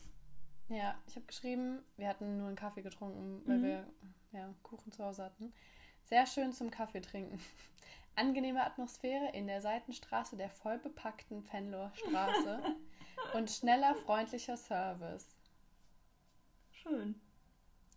[0.72, 3.62] Ja, ich habe geschrieben, wir hatten nur einen Kaffee getrunken, weil Mhm.
[3.62, 3.86] wir
[4.32, 5.52] ja, Kuchen zu Hause hatten.
[6.04, 7.38] Sehr schön zum Kaffee trinken.
[8.16, 12.62] Angenehme Atmosphäre in der Seitenstraße der vollbepackten Fenloher Straße
[13.34, 15.26] und schneller, freundlicher Service.
[16.70, 17.20] Schön.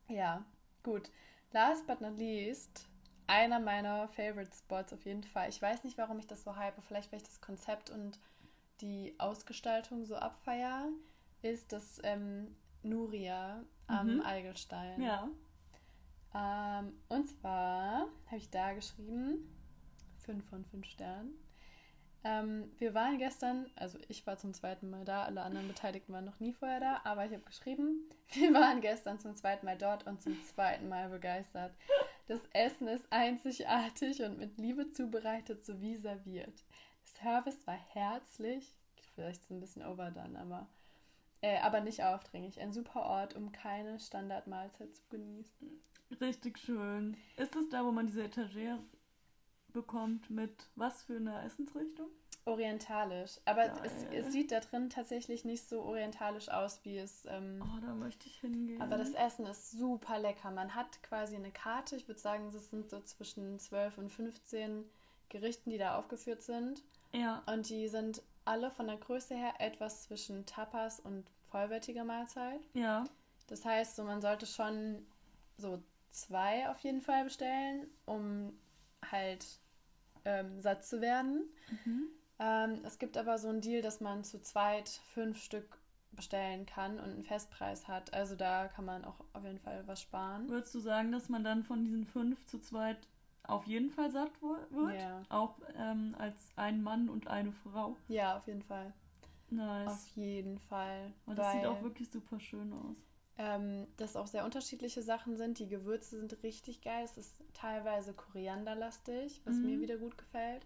[0.07, 0.43] Ja,
[0.83, 1.09] gut.
[1.51, 2.87] Last but not least,
[3.27, 5.47] einer meiner Favorite Spots auf jeden Fall.
[5.49, 6.75] Ich weiß nicht, warum ich das so hype.
[6.83, 8.19] Vielleicht, weil ich das Konzept und
[8.81, 10.89] die Ausgestaltung so abfeier,
[11.41, 14.21] ist das ähm, Nuria am Mhm.
[14.21, 15.01] Eigelstein.
[15.01, 15.27] Ja.
[16.33, 19.49] Ähm, und zwar habe ich da geschrieben,
[20.19, 21.33] 5 von 5 Sternen.
[22.23, 26.25] Ähm, wir waren gestern, also ich war zum zweiten Mal da, alle anderen Beteiligten waren
[26.25, 30.07] noch nie vorher da, aber ich habe geschrieben, wir waren gestern zum zweiten Mal dort
[30.07, 31.73] und zum zweiten Mal begeistert.
[32.27, 36.65] Das Essen ist einzigartig und mit Liebe zubereitet sowie serviert.
[37.21, 38.75] Service war herzlich,
[39.13, 40.67] vielleicht ist es ein bisschen overdone, aber,
[41.41, 42.59] äh, aber nicht aufdringlich.
[42.59, 45.69] Ein super Ort, um keine Standardmahlzeit zu genießen.
[46.21, 47.17] Richtig schön.
[47.37, 48.79] Ist es da, wo man diese Etagere
[49.73, 52.07] bekommt mit was für einer Essensrichtung?
[52.45, 53.39] Orientalisch.
[53.45, 57.25] Aber es, es sieht da drin tatsächlich nicht so orientalisch aus, wie es.
[57.25, 58.79] Ähm, Oh, da möchte ich hingehen.
[58.81, 60.51] aber das Essen ist super lecker.
[60.51, 61.95] Man hat quasi eine Karte.
[61.95, 64.85] Ich würde sagen, es sind so zwischen 12 und 15
[65.29, 66.83] Gerichten, die da aufgeführt sind.
[67.13, 67.41] Ja.
[67.47, 72.61] Und die sind alle von der Größe her etwas zwischen Tapas und vollwertiger Mahlzeit.
[72.73, 73.03] Ja.
[73.47, 75.05] Das heißt, so man sollte schon
[75.57, 75.81] so
[76.11, 78.57] zwei auf jeden Fall bestellen, um
[79.11, 79.45] halt
[80.23, 81.49] ähm, satt zu werden.
[81.69, 82.07] Mhm.
[82.39, 85.77] Ähm, es gibt aber so einen Deal, dass man zu zweit fünf Stück
[86.11, 88.13] bestellen kann und einen Festpreis hat.
[88.13, 90.49] Also da kann man auch auf jeden Fall was sparen.
[90.49, 92.97] Würdest du sagen, dass man dann von diesen fünf zu zweit
[93.47, 94.95] auf jeden Fall satt wird?
[94.99, 95.21] Ja.
[95.29, 97.95] Auch ähm, als ein Mann und eine Frau.
[98.07, 98.93] Ja, auf jeden Fall.
[99.49, 99.87] Nice.
[99.91, 101.13] Auf jeden Fall.
[101.25, 102.97] Und das sieht auch wirklich super schön aus.
[103.37, 105.59] ähm, dass auch sehr unterschiedliche Sachen sind.
[105.59, 107.03] Die Gewürze sind richtig geil.
[107.03, 109.65] Es ist teilweise korianderlastig, was Mhm.
[109.65, 110.65] mir wieder gut gefällt.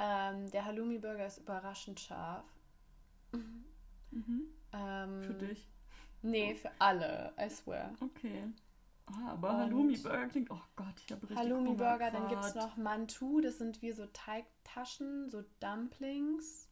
[0.00, 2.44] Ähm, der Halloumi-Burger ist überraschend scharf.
[4.10, 4.48] Mhm.
[4.72, 5.68] Ähm, Für dich.
[6.22, 7.94] Nee, für alle, I swear.
[8.00, 8.44] Okay.
[9.10, 10.50] Ah, aber Halloumi-Burger klingt.
[10.50, 14.06] Oh Gott, ich habe richtig Halloumi-Burger, dann gibt es noch Mantou, das sind wie so
[14.06, 16.68] Teigtaschen, so Dumplings.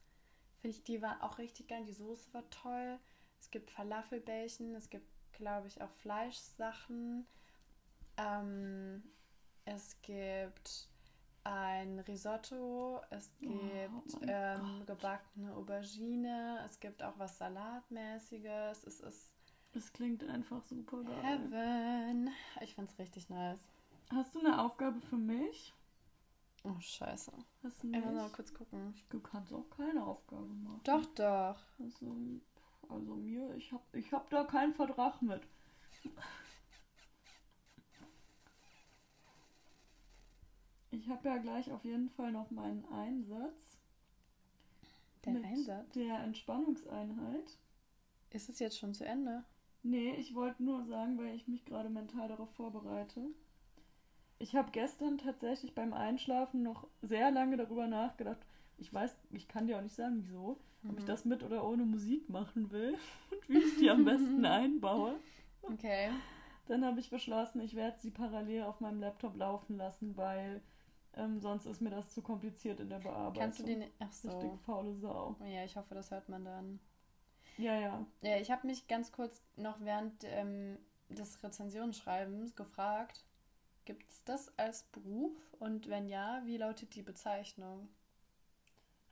[0.60, 1.84] Finde ich, die waren auch richtig geil.
[1.84, 2.98] Die Soße war toll.
[3.40, 7.26] Es gibt Falafelbällchen, es gibt, glaube ich, auch Fleischsachen.
[8.16, 9.02] Ähm,
[9.64, 10.88] es gibt
[11.44, 18.84] ein Risotto, es Oh gibt mein ähm, gebackene Aubergine, es gibt auch was Salatmäßiges.
[18.84, 19.35] Es ist
[19.76, 21.22] Das klingt einfach super geil.
[21.22, 22.30] Heaven.
[22.62, 23.60] Ich find's richtig nice.
[24.10, 25.74] Hast du eine Aufgabe für mich?
[26.64, 27.30] Oh, scheiße.
[27.62, 28.32] Hast du Ich muss mal nicht?
[28.32, 28.94] kurz gucken.
[29.10, 30.80] Du kannst auch keine Aufgabe machen.
[30.84, 31.58] Doch, doch.
[31.78, 32.16] Also,
[32.88, 35.42] also mir, ich hab, ich hab da keinen Vertrag mit.
[40.90, 43.76] Ich habe ja gleich auf jeden Fall noch meinen Einsatz.
[45.26, 45.92] Der Einsatz?
[45.92, 47.58] Der Entspannungseinheit.
[48.30, 49.44] Ist es jetzt schon zu Ende?
[49.82, 53.30] Nee, ich wollte nur sagen, weil ich mich gerade mental darauf vorbereite.
[54.38, 58.38] Ich habe gestern tatsächlich beim Einschlafen noch sehr lange darüber nachgedacht.
[58.78, 60.58] Ich weiß, ich kann dir auch nicht sagen, wieso,
[60.88, 61.06] ob ich Mhm.
[61.06, 62.98] das mit oder ohne Musik machen will
[63.30, 65.14] und wie ich die am besten einbaue.
[65.62, 66.10] Okay.
[66.66, 70.60] Dann habe ich beschlossen, ich werde sie parallel auf meinem Laptop laufen lassen, weil
[71.14, 73.42] ähm, sonst ist mir das zu kompliziert in der Bearbeitung.
[73.42, 73.84] Kannst du den.
[74.00, 74.28] Ach so.
[74.28, 75.36] Richtige faule Sau.
[75.46, 76.80] Ja, ich hoffe, das hört man dann.
[77.58, 78.06] Ja, ja.
[78.22, 83.24] Ja, ich habe mich ganz kurz noch während ähm, des Rezensionsschreibens gefragt,
[83.84, 85.32] gibt es das als Beruf?
[85.58, 87.88] Und wenn ja, wie lautet die Bezeichnung?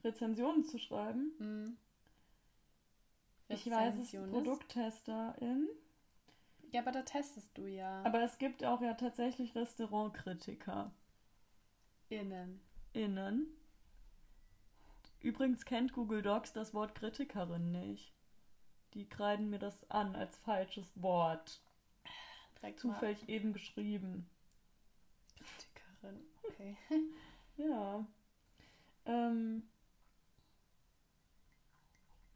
[0.03, 1.33] Rezensionen zu schreiben.
[1.39, 1.77] Hm.
[3.49, 4.11] Ich weiß es?
[4.11, 5.69] Produkttesterin.
[6.73, 8.03] Ja, aber da testest du ja.
[8.03, 10.93] Aber es gibt auch ja tatsächlich Restaurantkritiker
[12.09, 12.61] innen.
[12.93, 13.47] innen.
[15.21, 18.14] Übrigens kennt Google Docs das Wort Kritikerin nicht.
[18.95, 21.61] Die kreiden mir das an als falsches Wort.
[22.61, 24.29] Direkt mal Zufällig eben geschrieben.
[25.37, 26.21] Kritikerin.
[26.49, 26.77] Okay.
[27.57, 28.05] Ja.
[29.07, 29.63] Ähm,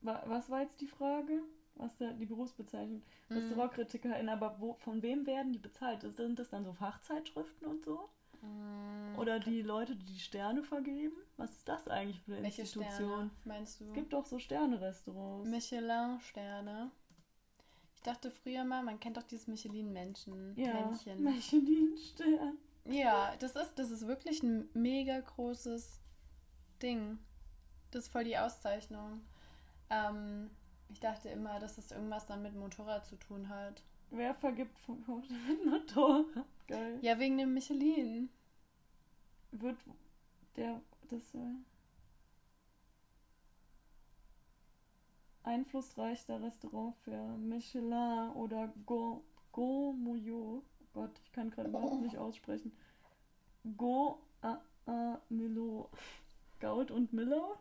[0.00, 1.42] wa was war jetzt die Frage?
[1.74, 3.02] Was der, die Berufsbezeichnung?
[3.28, 3.36] Mhm.
[3.36, 6.02] Restaurantkritikerin, aber wo, von wem werden die bezahlt?
[6.02, 8.08] Sind das dann so Fachzeitschriften und so?
[8.42, 11.16] Mm, Oder die Leute, die die Sterne vergeben?
[11.37, 12.92] Was ist das eigentlich für eine Welche Institution?
[12.94, 13.85] Sterne meinst du?
[13.87, 15.48] Es gibt doch so Sterne-Restaurants.
[15.48, 16.90] Michelin-Sterne.
[17.94, 20.55] Ich dachte früher mal, man kennt doch dieses Michelin-Menschen.
[20.57, 20.88] Ja.
[21.16, 22.59] Michelin-Stern.
[22.85, 26.01] Ja, das ist, das ist wirklich ein mega großes
[26.83, 27.18] Ding.
[27.90, 29.20] Das ist voll die Auszeichnung.
[29.90, 30.51] Ähm,
[30.88, 33.83] ich dachte immer, dass es irgendwas dann mit Motorrad zu tun hat.
[34.10, 35.04] Wer vergibt von
[35.48, 36.46] mit Motorrad?
[36.66, 36.98] Geil.
[37.02, 38.30] Ja, wegen dem Michelin.
[39.50, 39.78] Wird
[40.56, 41.54] der das äh,
[45.42, 50.62] einflussreichste Restaurant für Michelin oder Go Gourmillot.
[50.62, 52.72] Oh Gott, ich kann gerade überhaupt nicht aussprechen.
[53.76, 55.90] Go a a Milo.
[56.60, 57.56] Gaut und Millau?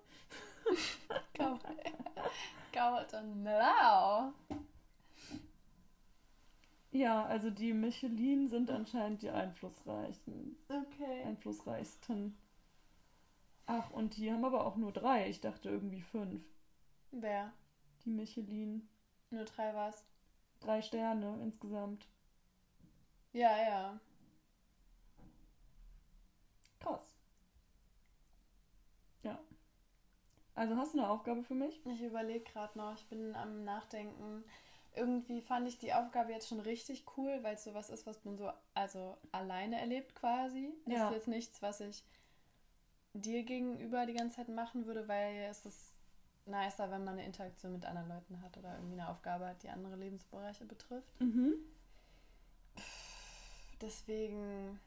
[1.38, 1.62] Gaut.
[2.72, 4.34] Gaut und Millau.
[6.92, 10.58] Ja, also die Michelin sind anscheinend die einflussreichen.
[10.70, 11.24] Okay.
[11.24, 12.38] Einflussreichsten.
[13.66, 15.30] Ach, und die haben aber auch nur drei.
[15.30, 16.42] Ich dachte irgendwie fünf.
[17.12, 17.52] Wer?
[18.06, 18.88] Die Michelin.
[19.30, 20.06] Nur drei was?
[20.62, 22.08] Drei Sterne insgesamt.
[23.34, 24.00] Ja, ja.
[26.80, 27.14] Krass.
[29.24, 29.38] Ja.
[30.56, 31.86] Also hast du eine Aufgabe für mich?
[31.86, 34.44] Ich überlege gerade noch, ich bin am Nachdenken.
[34.98, 38.38] Irgendwie fand ich die Aufgabe jetzt schon richtig cool, weil es sowas ist, was man
[38.38, 40.74] so also alleine erlebt quasi.
[40.86, 41.08] Das Ja.
[41.10, 42.04] ist jetzt nichts, was ich
[43.14, 45.94] dir gegenüber die ganze Zeit machen würde, weil es ist
[46.46, 49.70] nicer, wenn man eine Interaktion mit anderen Leuten hat oder irgendwie eine Aufgabe hat, die
[49.70, 51.20] andere Lebensbereiche betrifft.
[51.20, 51.54] Mhm.
[53.82, 54.80] Deswegen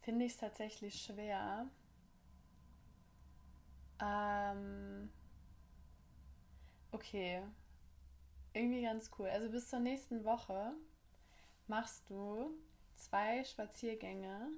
[0.00, 1.66] finde ich es tatsächlich schwer.
[4.00, 5.10] Ähm,
[6.92, 7.42] okay.
[8.54, 9.28] Irgendwie ganz cool.
[9.28, 10.72] Also bis zur nächsten Woche
[11.66, 12.50] machst du
[12.94, 14.48] zwei Spaziergänge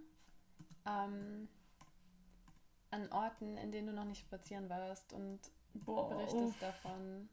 [0.86, 1.48] ähm,
[2.90, 5.40] an Orten, in denen du noch nicht spazieren warst und
[5.74, 6.60] Boah, berichtest uff.
[6.60, 7.28] davon.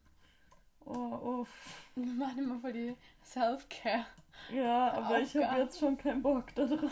[0.86, 1.86] Oh, uff.
[1.96, 4.06] Wir machen immer voll die Self-Care.
[4.52, 6.92] Ja, aber ich habe jetzt schon keinen Bock darauf.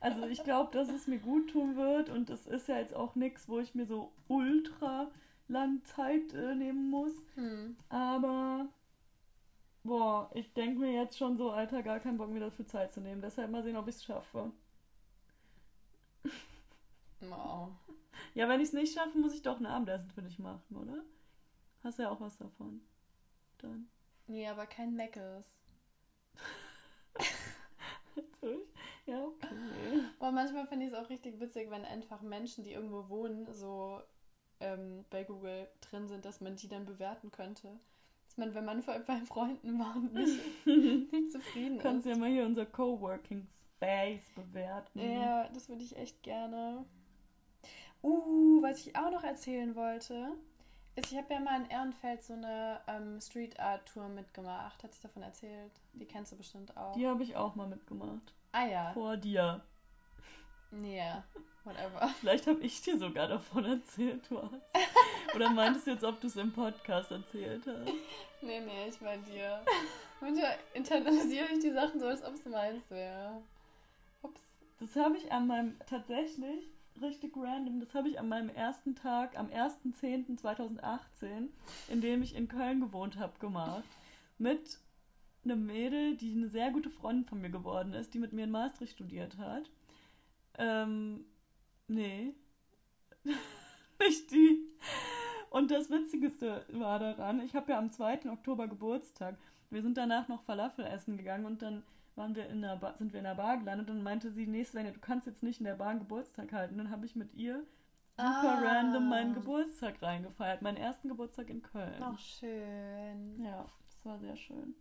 [0.00, 3.16] Also ich glaube, dass es mir gut tun wird und es ist ja jetzt auch
[3.16, 5.10] nichts, wo ich mir so ultra
[5.48, 7.12] lang Zeit äh, nehmen muss.
[7.34, 7.76] Hm.
[7.88, 8.68] Aber
[9.82, 13.00] boah, ich denke mir jetzt schon so, Alter, gar keinen Bock mir dafür Zeit zu
[13.00, 13.20] nehmen.
[13.20, 14.52] Deshalb mal sehen, ob ich es schaffe.
[17.20, 17.72] Wow.
[18.34, 21.02] Ja, wenn ich es nicht schaffe, muss ich doch ein Abendessen für dich machen, oder?
[21.82, 22.80] Hast ja auch was davon.
[23.58, 23.88] Dann.
[24.26, 25.58] Nee, aber kein Meckles.
[28.14, 28.68] Natürlich.
[29.06, 29.48] Ja, okay.
[30.18, 34.02] Aber manchmal finde ich es auch richtig witzig, wenn einfach Menschen, die irgendwo wohnen, so
[34.60, 37.68] ähm, bei Google drin sind, dass man die dann bewerten könnte.
[38.26, 42.12] Dass man, wenn man vor- bei Freunden war und nicht, nicht zufrieden Kannst ist.
[42.12, 44.98] ja mal hier unser Coworking Space bewerten.
[45.00, 46.84] Ja, das würde ich echt gerne.
[48.02, 50.32] Uh, was ich auch noch erzählen wollte,
[50.94, 54.82] ist, ich habe ja mal in Ehrenfeld so eine ähm, Street Art Tour mitgemacht.
[54.84, 55.72] Hat sich davon erzählt?
[55.94, 56.92] Die kennst du bestimmt auch.
[56.94, 58.34] Die habe ich auch mal mitgemacht.
[58.52, 58.92] ah ja.
[58.92, 59.62] Vor dir.
[60.70, 61.24] Ja,
[61.68, 62.08] whatever.
[62.20, 65.34] Vielleicht habe ich dir sogar davon erzählt, du hast.
[65.34, 67.92] Oder meintest du jetzt, ob du es im Podcast erzählt hast?
[68.40, 69.60] Nee, nee, ich bei dir.
[70.20, 73.42] Manchmal internalisiere ich die Sachen so, als ob es meins wäre.
[74.22, 74.40] Ups.
[74.80, 76.68] Das habe ich an meinem, tatsächlich,
[77.00, 81.48] richtig random, das habe ich an meinem ersten Tag, am 1.10.2018,
[81.88, 83.84] in dem ich in Köln gewohnt habe, gemacht.
[84.38, 84.78] Mit
[85.44, 88.50] einem Mädel, die eine sehr gute Freundin von mir geworden ist, die mit mir in
[88.50, 89.70] Maastricht studiert hat.
[90.58, 91.24] Ähm,
[91.88, 92.34] nee.
[94.00, 94.64] Nicht die.
[95.50, 98.30] Und das Witzigste war daran, ich habe ja am 2.
[98.30, 99.36] Oktober Geburtstag.
[99.70, 101.82] Wir sind danach noch Falafel essen gegangen und dann
[102.14, 104.46] waren wir in der ba sind wir in der Bar gelandet und dann meinte sie,
[104.46, 106.78] nee, Svenja, du kannst jetzt nicht in der Bar einen Geburtstag halten.
[106.78, 107.64] Dann habe ich mit ihr
[108.16, 108.60] super Ah.
[108.62, 110.62] random meinen Geburtstag reingefeiert.
[110.62, 112.00] Meinen ersten Geburtstag in Köln.
[112.00, 113.40] Ach, schön.
[113.42, 114.74] Ja, das war sehr schön.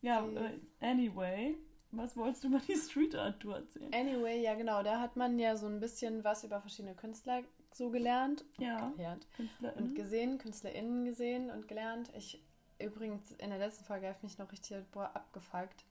[0.00, 0.36] Ja, Süß.
[0.36, 1.58] äh, anyway,
[1.90, 3.92] was wolltest du über die Street Art Tour erzählen?
[3.94, 7.90] Anyway, ja genau, da hat man ja so ein bisschen was über verschiedene Künstler so
[7.90, 8.44] gelernt.
[8.58, 9.26] Ja, gelernt.
[9.76, 12.10] Und gesehen, KünstlerInnen gesehen und gelernt.
[12.16, 12.42] Ich,
[12.78, 15.84] übrigens, in der letzten Folge habe ich mich noch richtig, boah, abgefuckt.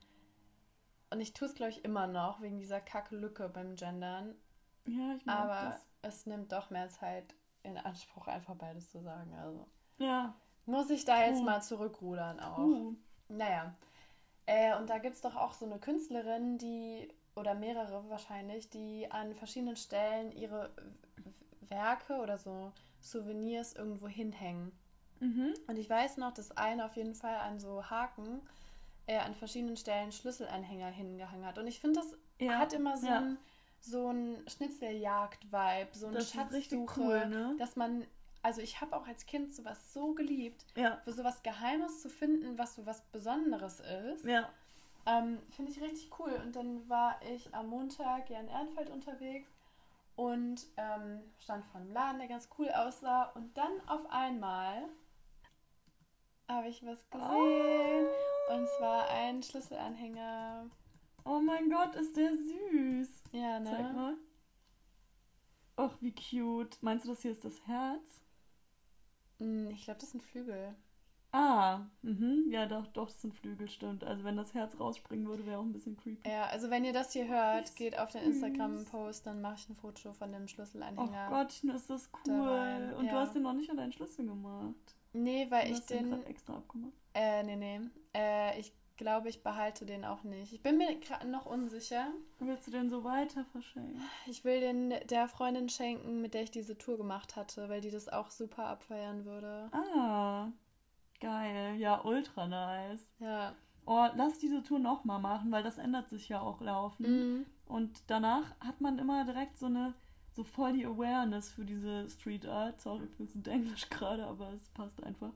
[1.10, 4.36] Und ich tue es, glaube ich, immer noch, wegen dieser kacke Lücke beim Gendern.
[4.88, 5.70] Ja, ich mag Aber
[6.02, 6.14] das.
[6.20, 7.34] es nimmt doch mehr Zeit
[7.64, 9.34] in Anspruch, einfach beides zu sagen.
[9.36, 9.68] Also
[10.00, 11.46] Ja, muss ich da jetzt Puh.
[11.46, 12.58] mal zurückrudern auch.
[12.60, 12.96] uh,
[13.30, 13.74] Naja.
[14.48, 19.12] Äh, und da gibt es doch auch so eine Künstlerin, die, oder mehrere wahrscheinlich, die
[19.12, 20.72] an verschiedenen Stellen ihre
[21.62, 24.72] Werke oder so Souvenirs irgendwo hinhängen.
[25.20, 25.54] mhm.
[25.68, 28.42] Und ich weiß noch, dass eine auf jeden Fall an so Haken
[29.06, 31.58] äh, an verschiedenen Stellen Schlüsselanhänger hingehangen hat.
[31.60, 33.20] Und ich finde, das Ja, hat immer so ja.
[33.20, 33.38] ein
[33.80, 37.56] so ein Schnitzeljagd-Vibe, so eine Das Schatzsuche, cool, ne?
[37.60, 38.06] dass man
[38.48, 41.02] also ich habe auch als Kind sowas so geliebt, Ja.
[41.04, 44.24] für sowas Geheimes zu finden, was so was Besonderes ist.
[44.24, 44.48] Ja.
[45.06, 46.32] Ähm, Finde ich richtig cool.
[46.46, 49.52] Und dann war ich am Montag ja in Ehrenfeld unterwegs
[50.16, 53.24] und ähm, stand vor einem Laden, der ganz cool aussah.
[53.36, 54.84] Und dann auf einmal
[56.48, 58.08] habe ich was gesehen.
[58.50, 60.70] Und zwar ein Schlüsselanhänger.
[61.26, 63.24] Oh mein Gott, ist der süß.
[63.34, 63.94] Ja, Zeig ne?
[63.94, 64.14] mal.
[65.76, 66.82] Ach, wie cute.
[66.82, 68.22] Meinst du, das hier ist das Herz?
[69.40, 70.76] Hm, Ich glaube, das sind Flügel.
[71.34, 72.46] Ah, mhm.
[72.50, 74.04] Ja, doch, doch, das sind Flügel, stimmt.
[74.04, 76.28] Also wenn das Herz rausspringen würde, wäre auch ein bisschen creepy.
[76.28, 78.24] Ja, also wenn ihr das hier hört, geht auf den.
[78.24, 81.28] Instagram-Post, dann mache ich ein Foto von dem Schlüsselanhänger.
[81.30, 82.94] Gottchen, ist das Da cool.
[82.98, 83.20] Und du ja.
[83.22, 84.74] hast den noch nicht an deinen Schlüssel gemacht.
[85.14, 86.10] Nee, weil Du ich hast den den.
[86.12, 86.94] gerade extra abgemacht.
[87.14, 87.82] Äh, nee, nee.
[88.16, 90.54] Äh, ich glaube, ich behalte den auch nicht.
[90.54, 92.08] Ich bin mir gerade noch unsicher.
[92.40, 94.02] Willst du den so weiter verschenken?
[94.28, 97.92] Ich will den der Freundin schenken, mit der ich diese Tour gemacht hatte, weil die
[97.92, 99.70] das auch super abfeiern würde.
[99.72, 100.50] Ah,
[101.20, 101.76] geil.
[101.78, 103.08] Ja, ultra nice.
[103.20, 103.56] Ja.
[103.86, 107.08] Oh, lass diese Tour nochmal machen, weil das ändert sich ja auch laufend.
[107.08, 107.46] Mhm.
[107.66, 109.94] Und danach hat man immer direkt so eine,
[110.34, 112.82] so voll die Awareness für diese Street Art.
[112.82, 115.32] Sorry für das Englisch gerade, aber es passt einfach.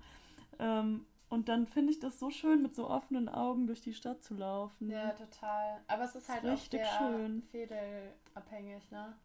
[0.60, 4.24] Ähm, und dann finde ich das so schön, mit so offenen Augen durch die Stadt
[4.24, 4.92] zu laufen.
[4.92, 5.82] Ja, total.
[5.88, 7.44] Aber es ist halt Richtig auch schön.
[7.52, 9.16] fädelabhängig, ne?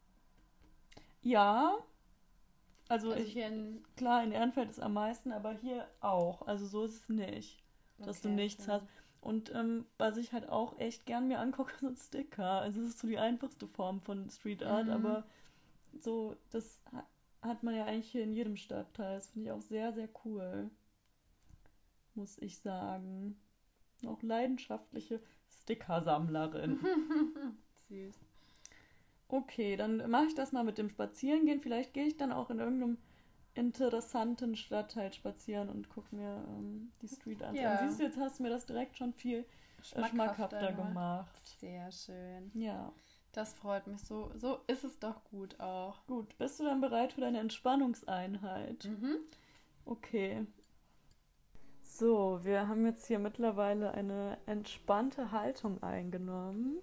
[1.21, 1.77] Ja.
[2.89, 3.83] Also, Also ich, in.
[3.95, 6.47] klar, in Ehrenfeld ist am meisten, aber hier auch.
[6.47, 7.63] Also so ist es nicht,
[8.03, 8.71] dass du Okay, nichts okay.
[8.71, 8.85] hast.
[9.21, 12.61] Und ähm, was ich halt auch echt gern mir angucke, sind Sticker.
[12.61, 14.89] Also es ist so die einfachste Form von Street Art, Mhm.
[14.89, 15.25] aber
[15.99, 17.07] so, das ha-
[17.41, 19.15] hat man ja eigentlich hier in jedem Stadtteil.
[19.17, 20.69] Das finde ich auch sehr, sehr cool.
[22.17, 23.39] Muss ich sagen.
[24.05, 25.21] Auch leidenschaftliche
[25.61, 26.79] Stickersammlerin.
[27.89, 28.15] Süß.
[29.29, 31.61] Okay, dann mache ich das mal mit dem Spazierengehen.
[31.61, 32.97] Vielleicht gehe ich dann auch in irgendeinem
[33.55, 37.55] interessanten Stadtteil spazieren und gucke mir ähm, die Street an.
[37.55, 37.85] Ja.
[37.85, 39.45] Siehst du, jetzt hast du mir das direkt schon viel
[39.95, 41.35] äh, schmackhafter gemacht.
[41.59, 42.51] Sehr schön.
[42.53, 42.93] Ja,
[43.33, 43.99] Das freut mich.
[44.01, 46.05] So, so ist es doch gut auch.
[46.07, 46.37] gut.
[46.37, 48.85] Bist du dann bereit für deine Entspannungseinheit?
[48.85, 49.17] Mhm.
[49.85, 50.45] Okay.
[51.89, 56.77] So, wir haben jetzt hier mittlerweile eine entspannte Haltung eingenommen.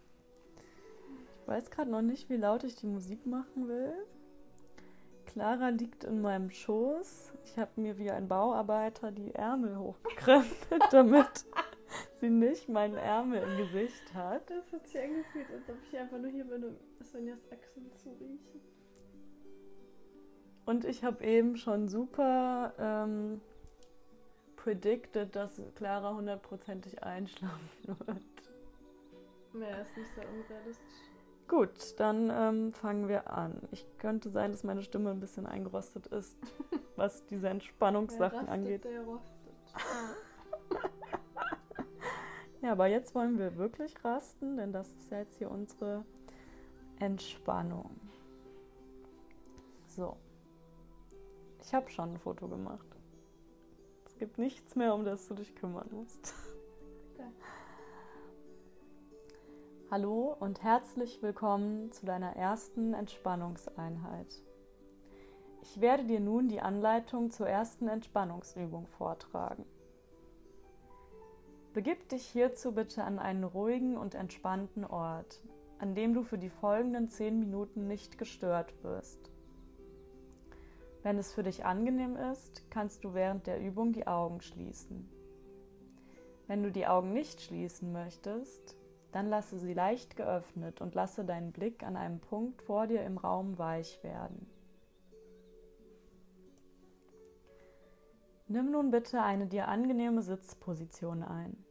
[1.40, 3.94] Ich weiß gerade noch nicht, wie laut ich die Musik machen will.
[5.26, 7.32] Clara liegt in meinem Schoß.
[7.44, 11.44] Ich habe mir wie ein Bauarbeiter die Ärmel hochgekrempelt, damit
[12.14, 14.50] sie nicht meinen Ärmel im Gesicht hat.
[14.50, 18.08] Das hat sich angefühlt, als ob ich einfach nur hier bin, um Sonjas Achseln zu
[18.18, 18.60] riechen.
[20.64, 23.40] Und ich habe eben schon super ähm,
[24.64, 28.08] predicted, dass Clara hundertprozentig einschlafen wird.
[29.52, 30.94] Ja, ist nicht so unrealistisch.
[31.46, 33.60] Gut, dann ähm, fangen wir an.
[33.72, 36.38] Ich könnte sein, dass meine Stimme ein bisschen eingerostet ist,
[36.96, 38.84] was diese Entspannungssachen angeht.
[38.84, 39.30] Der rostet.
[42.62, 46.02] Ja, aber jetzt wollen wir wirklich rasten, denn das ist ja jetzt hier unsere
[46.98, 47.90] Entspannung.
[49.86, 50.16] So.
[51.60, 52.93] Ich habe schon ein Foto gemacht.
[54.24, 56.32] Gibt nichts mehr, um das du dich kümmern musst.
[57.18, 57.26] Ja.
[59.90, 64.42] Hallo und herzlich willkommen zu deiner ersten Entspannungseinheit.
[65.60, 69.66] Ich werde dir nun die Anleitung zur ersten Entspannungsübung vortragen.
[71.74, 75.42] Begib dich hierzu bitte an einen ruhigen und entspannten Ort,
[75.78, 79.33] an dem du für die folgenden zehn Minuten nicht gestört wirst.
[81.04, 85.06] Wenn es für dich angenehm ist, kannst du während der Übung die Augen schließen.
[86.46, 88.74] Wenn du die Augen nicht schließen möchtest,
[89.12, 93.18] dann lasse sie leicht geöffnet und lasse deinen Blick an einem Punkt vor dir im
[93.18, 94.46] Raum weich werden.
[98.48, 101.62] Nimm nun bitte eine dir angenehme Sitzposition ein.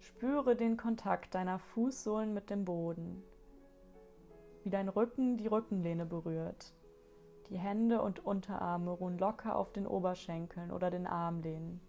[0.00, 3.22] Spüre den Kontakt deiner Fußsohlen mit dem Boden,
[4.64, 6.72] wie dein Rücken die Rückenlehne berührt.
[7.50, 11.80] Die Hände und Unterarme ruhen locker auf den Oberschenkeln oder den Armlehnen,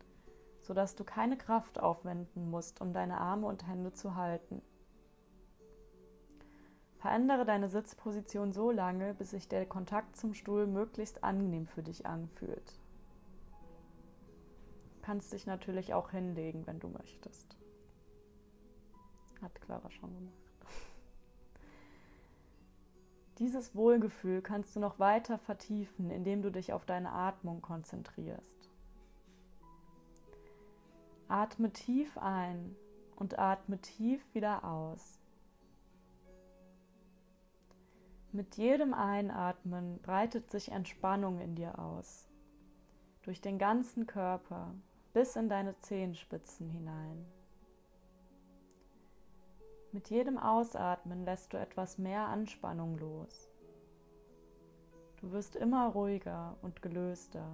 [0.61, 4.61] sodass du keine Kraft aufwenden musst, um deine Arme und Hände zu halten.
[6.97, 12.05] Verändere deine Sitzposition so lange, bis sich der Kontakt zum Stuhl möglichst angenehm für dich
[12.05, 12.79] anfühlt.
[14.95, 17.57] Du kannst dich natürlich auch hinlegen, wenn du möchtest.
[19.41, 20.44] Hat Clara schon gemacht.
[23.39, 28.69] Dieses Wohlgefühl kannst du noch weiter vertiefen, indem du dich auf deine Atmung konzentrierst.
[31.27, 32.75] Atme tief ein
[33.15, 35.19] und atme tief wieder aus.
[38.31, 42.29] Mit jedem Einatmen breitet sich Entspannung in dir aus,
[43.23, 44.73] durch den ganzen Körper
[45.13, 47.25] bis in deine Zehenspitzen hinein.
[49.95, 53.49] Mit jedem Ausatmen lässt du etwas mehr Anspannung los.
[55.21, 57.47] Du wirst immer ruhiger und gelöster.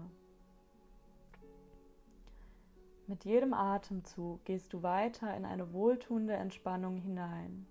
[3.05, 7.67] Mit jedem Atemzug gehst du weiter in eine wohltuende Entspannung hinein.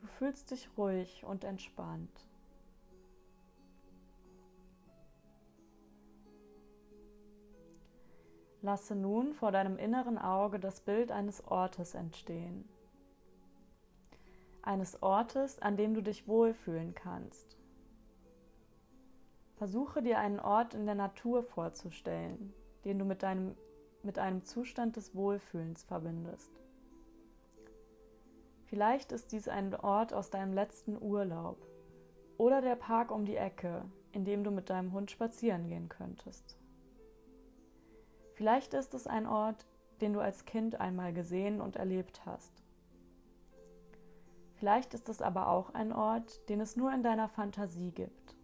[0.00, 2.27] Du fühlst dich ruhig und entspannt.
[8.60, 12.68] Lasse nun vor deinem inneren Auge das Bild eines Ortes entstehen.
[14.62, 17.56] Eines Ortes, an dem du dich wohlfühlen kannst.
[19.56, 22.52] Versuche dir einen Ort in der Natur vorzustellen,
[22.84, 23.56] den du mit, deinem,
[24.02, 26.50] mit einem Zustand des Wohlfühlens verbindest.
[28.66, 31.56] Vielleicht ist dies ein Ort aus deinem letzten Urlaub
[32.36, 36.57] oder der Park um die Ecke, in dem du mit deinem Hund spazieren gehen könntest.
[38.38, 39.66] Vielleicht ist es ein Ort,
[40.00, 42.62] den du als Kind einmal gesehen und erlebt hast.
[44.54, 48.36] Vielleicht ist es aber auch ein Ort, den es nur in deiner Fantasie gibt.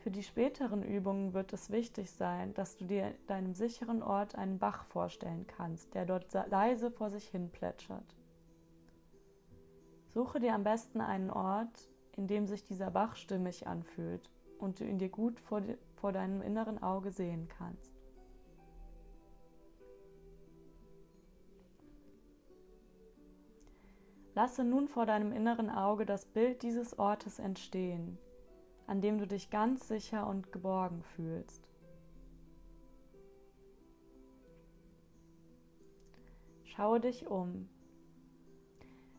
[0.00, 4.58] Für die späteren Übungen wird es wichtig sein, dass du dir deinem sicheren Ort einen
[4.58, 8.16] Bach vorstellen kannst, der dort leise vor sich hin plätschert.
[10.08, 14.32] Suche dir am besten einen Ort, in dem sich dieser Bach stimmig anfühlt
[14.64, 15.62] und du ihn dir gut vor,
[15.94, 17.92] vor deinem inneren Auge sehen kannst.
[24.34, 28.18] Lasse nun vor deinem inneren Auge das Bild dieses Ortes entstehen,
[28.88, 31.68] an dem du dich ganz sicher und geborgen fühlst.
[36.64, 37.68] Schaue dich um.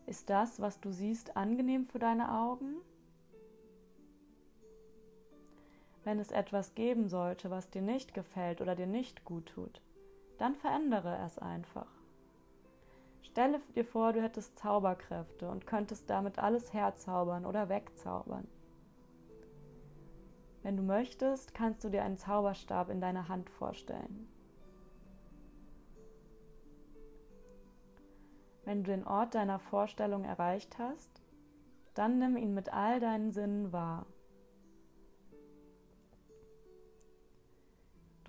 [0.04, 2.76] Ist das, was du siehst, angenehm für deine Augen?
[6.06, 9.80] Wenn es etwas geben sollte, was dir nicht gefällt oder dir nicht gut tut,
[10.38, 11.88] dann verändere es einfach.
[13.22, 18.46] Stelle dir vor, du hättest Zauberkräfte und könntest damit alles herzaubern oder wegzaubern.
[20.62, 24.28] Wenn du möchtest, kannst du dir einen Zauberstab in deiner Hand vorstellen.
[28.64, 31.20] Wenn du den Ort deiner Vorstellung erreicht hast,
[31.94, 34.06] dann nimm ihn mit all deinen Sinnen wahr.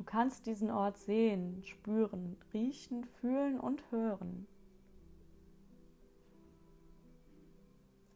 [0.07, 4.47] Kannst diesen Ort sehen, spüren, riechen, fühlen und hören.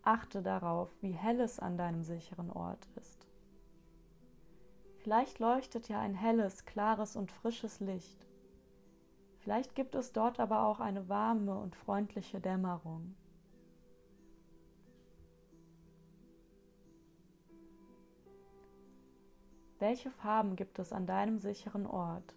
[0.02, 3.28] Achte darauf, wie hell es an deinem sicheren Ort ist.
[4.98, 8.26] Vielleicht leuchtet ja ein helles, klares und frisches Licht.
[9.40, 13.16] Vielleicht gibt es dort aber auch eine warme und freundliche Dämmerung.
[19.82, 22.36] Welche Farben gibt es an deinem sicheren Ort?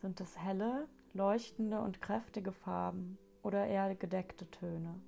[0.00, 4.98] Sind es helle, leuchtende und kräftige Farben oder eher gedeckte Töne?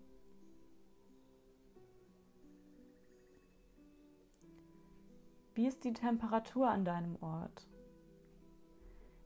[5.54, 7.66] Wie ist die Temperatur an deinem Ort?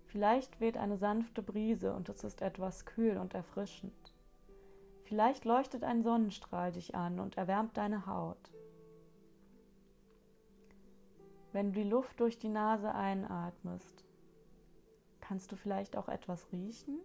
[0.07, 4.14] Vielleicht weht eine sanfte Brise und es ist etwas kühl und erfrischend.
[5.07, 8.53] Vielleicht leuchtet ein Sonnenstrahl dich an und erwärmt deine Haut.
[11.59, 14.05] Wenn du die Luft durch die Nase einatmest,
[15.19, 17.01] kannst du vielleicht auch etwas riechen?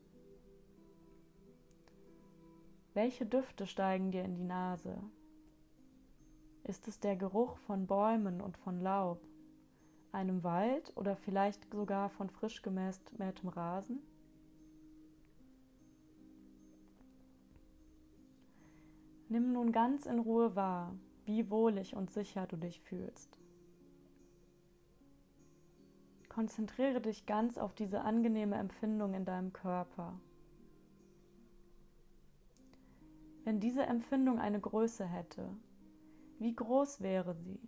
[2.94, 4.96] Welche Düfte steigen dir in die Nase?
[6.64, 9.26] Ist es der Geruch von Bäumen und von Laub,
[10.12, 14.04] einem Wald oder vielleicht sogar von frisch gemähtem Rasen?
[19.30, 20.94] Nimm nun ganz in Ruhe wahr,
[21.26, 23.43] wie wohlig und sicher du dich fühlst.
[26.34, 30.20] Konzentriere dich ganz auf diese angenehme Empfindung in deinem Körper.
[33.44, 35.56] Wenn diese Empfindung eine Größe hätte,
[36.40, 37.60] wie groß wäre sie?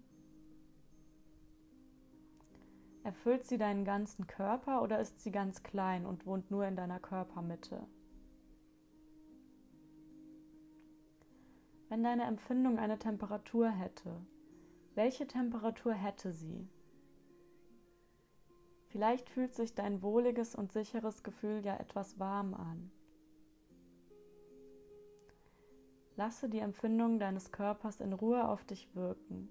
[3.03, 6.99] Erfüllt sie deinen ganzen Körper oder ist sie ganz klein und wohnt nur in deiner
[6.99, 7.85] Körpermitte?
[11.87, 14.25] Wenn deine Empfindung eine Temperatur hätte,
[14.95, 16.67] welche Temperatur hätte sie?
[18.95, 22.89] Vielleicht fühlt sich dein wohliges und sicheres Gefühl ja etwas warm an.
[26.15, 29.49] Lasse die Empfindung deines Körpers in Ruhe auf dich wirken.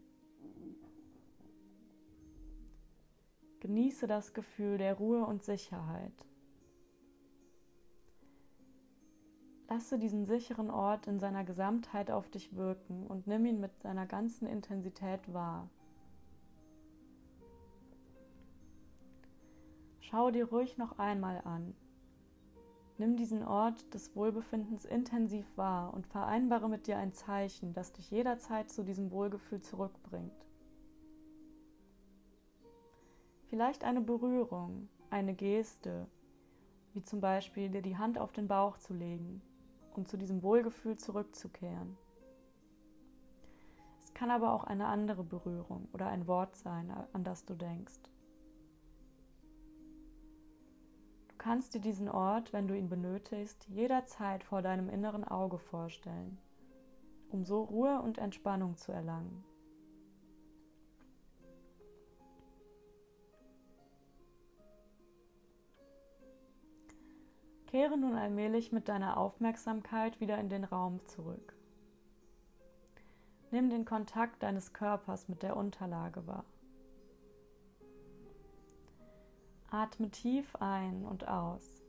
[3.61, 6.25] Genieße das Gefühl der Ruhe und Sicherheit.
[9.69, 14.07] Lasse diesen sicheren Ort in seiner Gesamtheit auf dich wirken und nimm ihn mit seiner
[14.07, 15.69] ganzen Intensität wahr.
[20.15, 21.75] Schau dir ruhig noch einmal an.
[22.99, 28.13] Nimm diesen Ort des Wohlbefindens intensiv wahr und vereinbare mit dir ein Zeichen, das dich
[28.13, 30.47] jederzeit zu diesem Wohlgefühl zurückbringt.
[33.49, 36.07] Vielleicht eine Berührung, eine Geste,
[36.93, 39.43] wie zum Beispiel dir die Hand auf den Bauch zu legen,
[39.97, 41.97] um zu diesem Wohlgefühl zurückzukehren.
[44.01, 48.14] Es kann aber auch eine andere Berührung oder ein Wort sein, an das du denkst.
[51.45, 56.39] Kannst dir diesen Ort, wenn du ihn benötigst, jederzeit vor deinem inneren Auge vorstellen,
[57.29, 59.45] um so Ruhe und Entspannung zu erlangen.
[67.67, 71.55] Kehre nun allmählich mit deiner Aufmerksamkeit wieder in den Raum zurück.
[73.51, 76.47] Nimm den Kontakt deines Körpers mit der Unterlage wahr.
[79.75, 81.83] Atme tief ein und aus.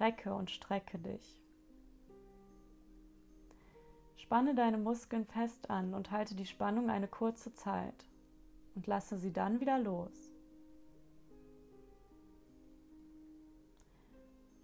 [0.00, 1.40] Recke und strecke dich.
[4.16, 8.08] Spanne deine Muskeln fest an und halte die Spannung eine kurze Zeit
[8.74, 10.32] und lasse sie dann wieder los.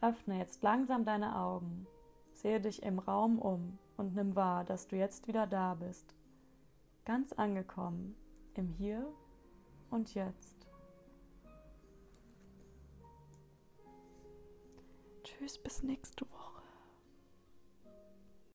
[0.03, 1.87] Öffne jetzt langsam deine Augen,
[2.33, 6.17] sehe dich im Raum um und nimm wahr, dass du jetzt wieder da bist,
[7.05, 8.17] ganz angekommen
[8.55, 9.07] im Hier
[9.91, 10.57] und jetzt.
[15.25, 16.48] Tschüss, bis nächste Woche.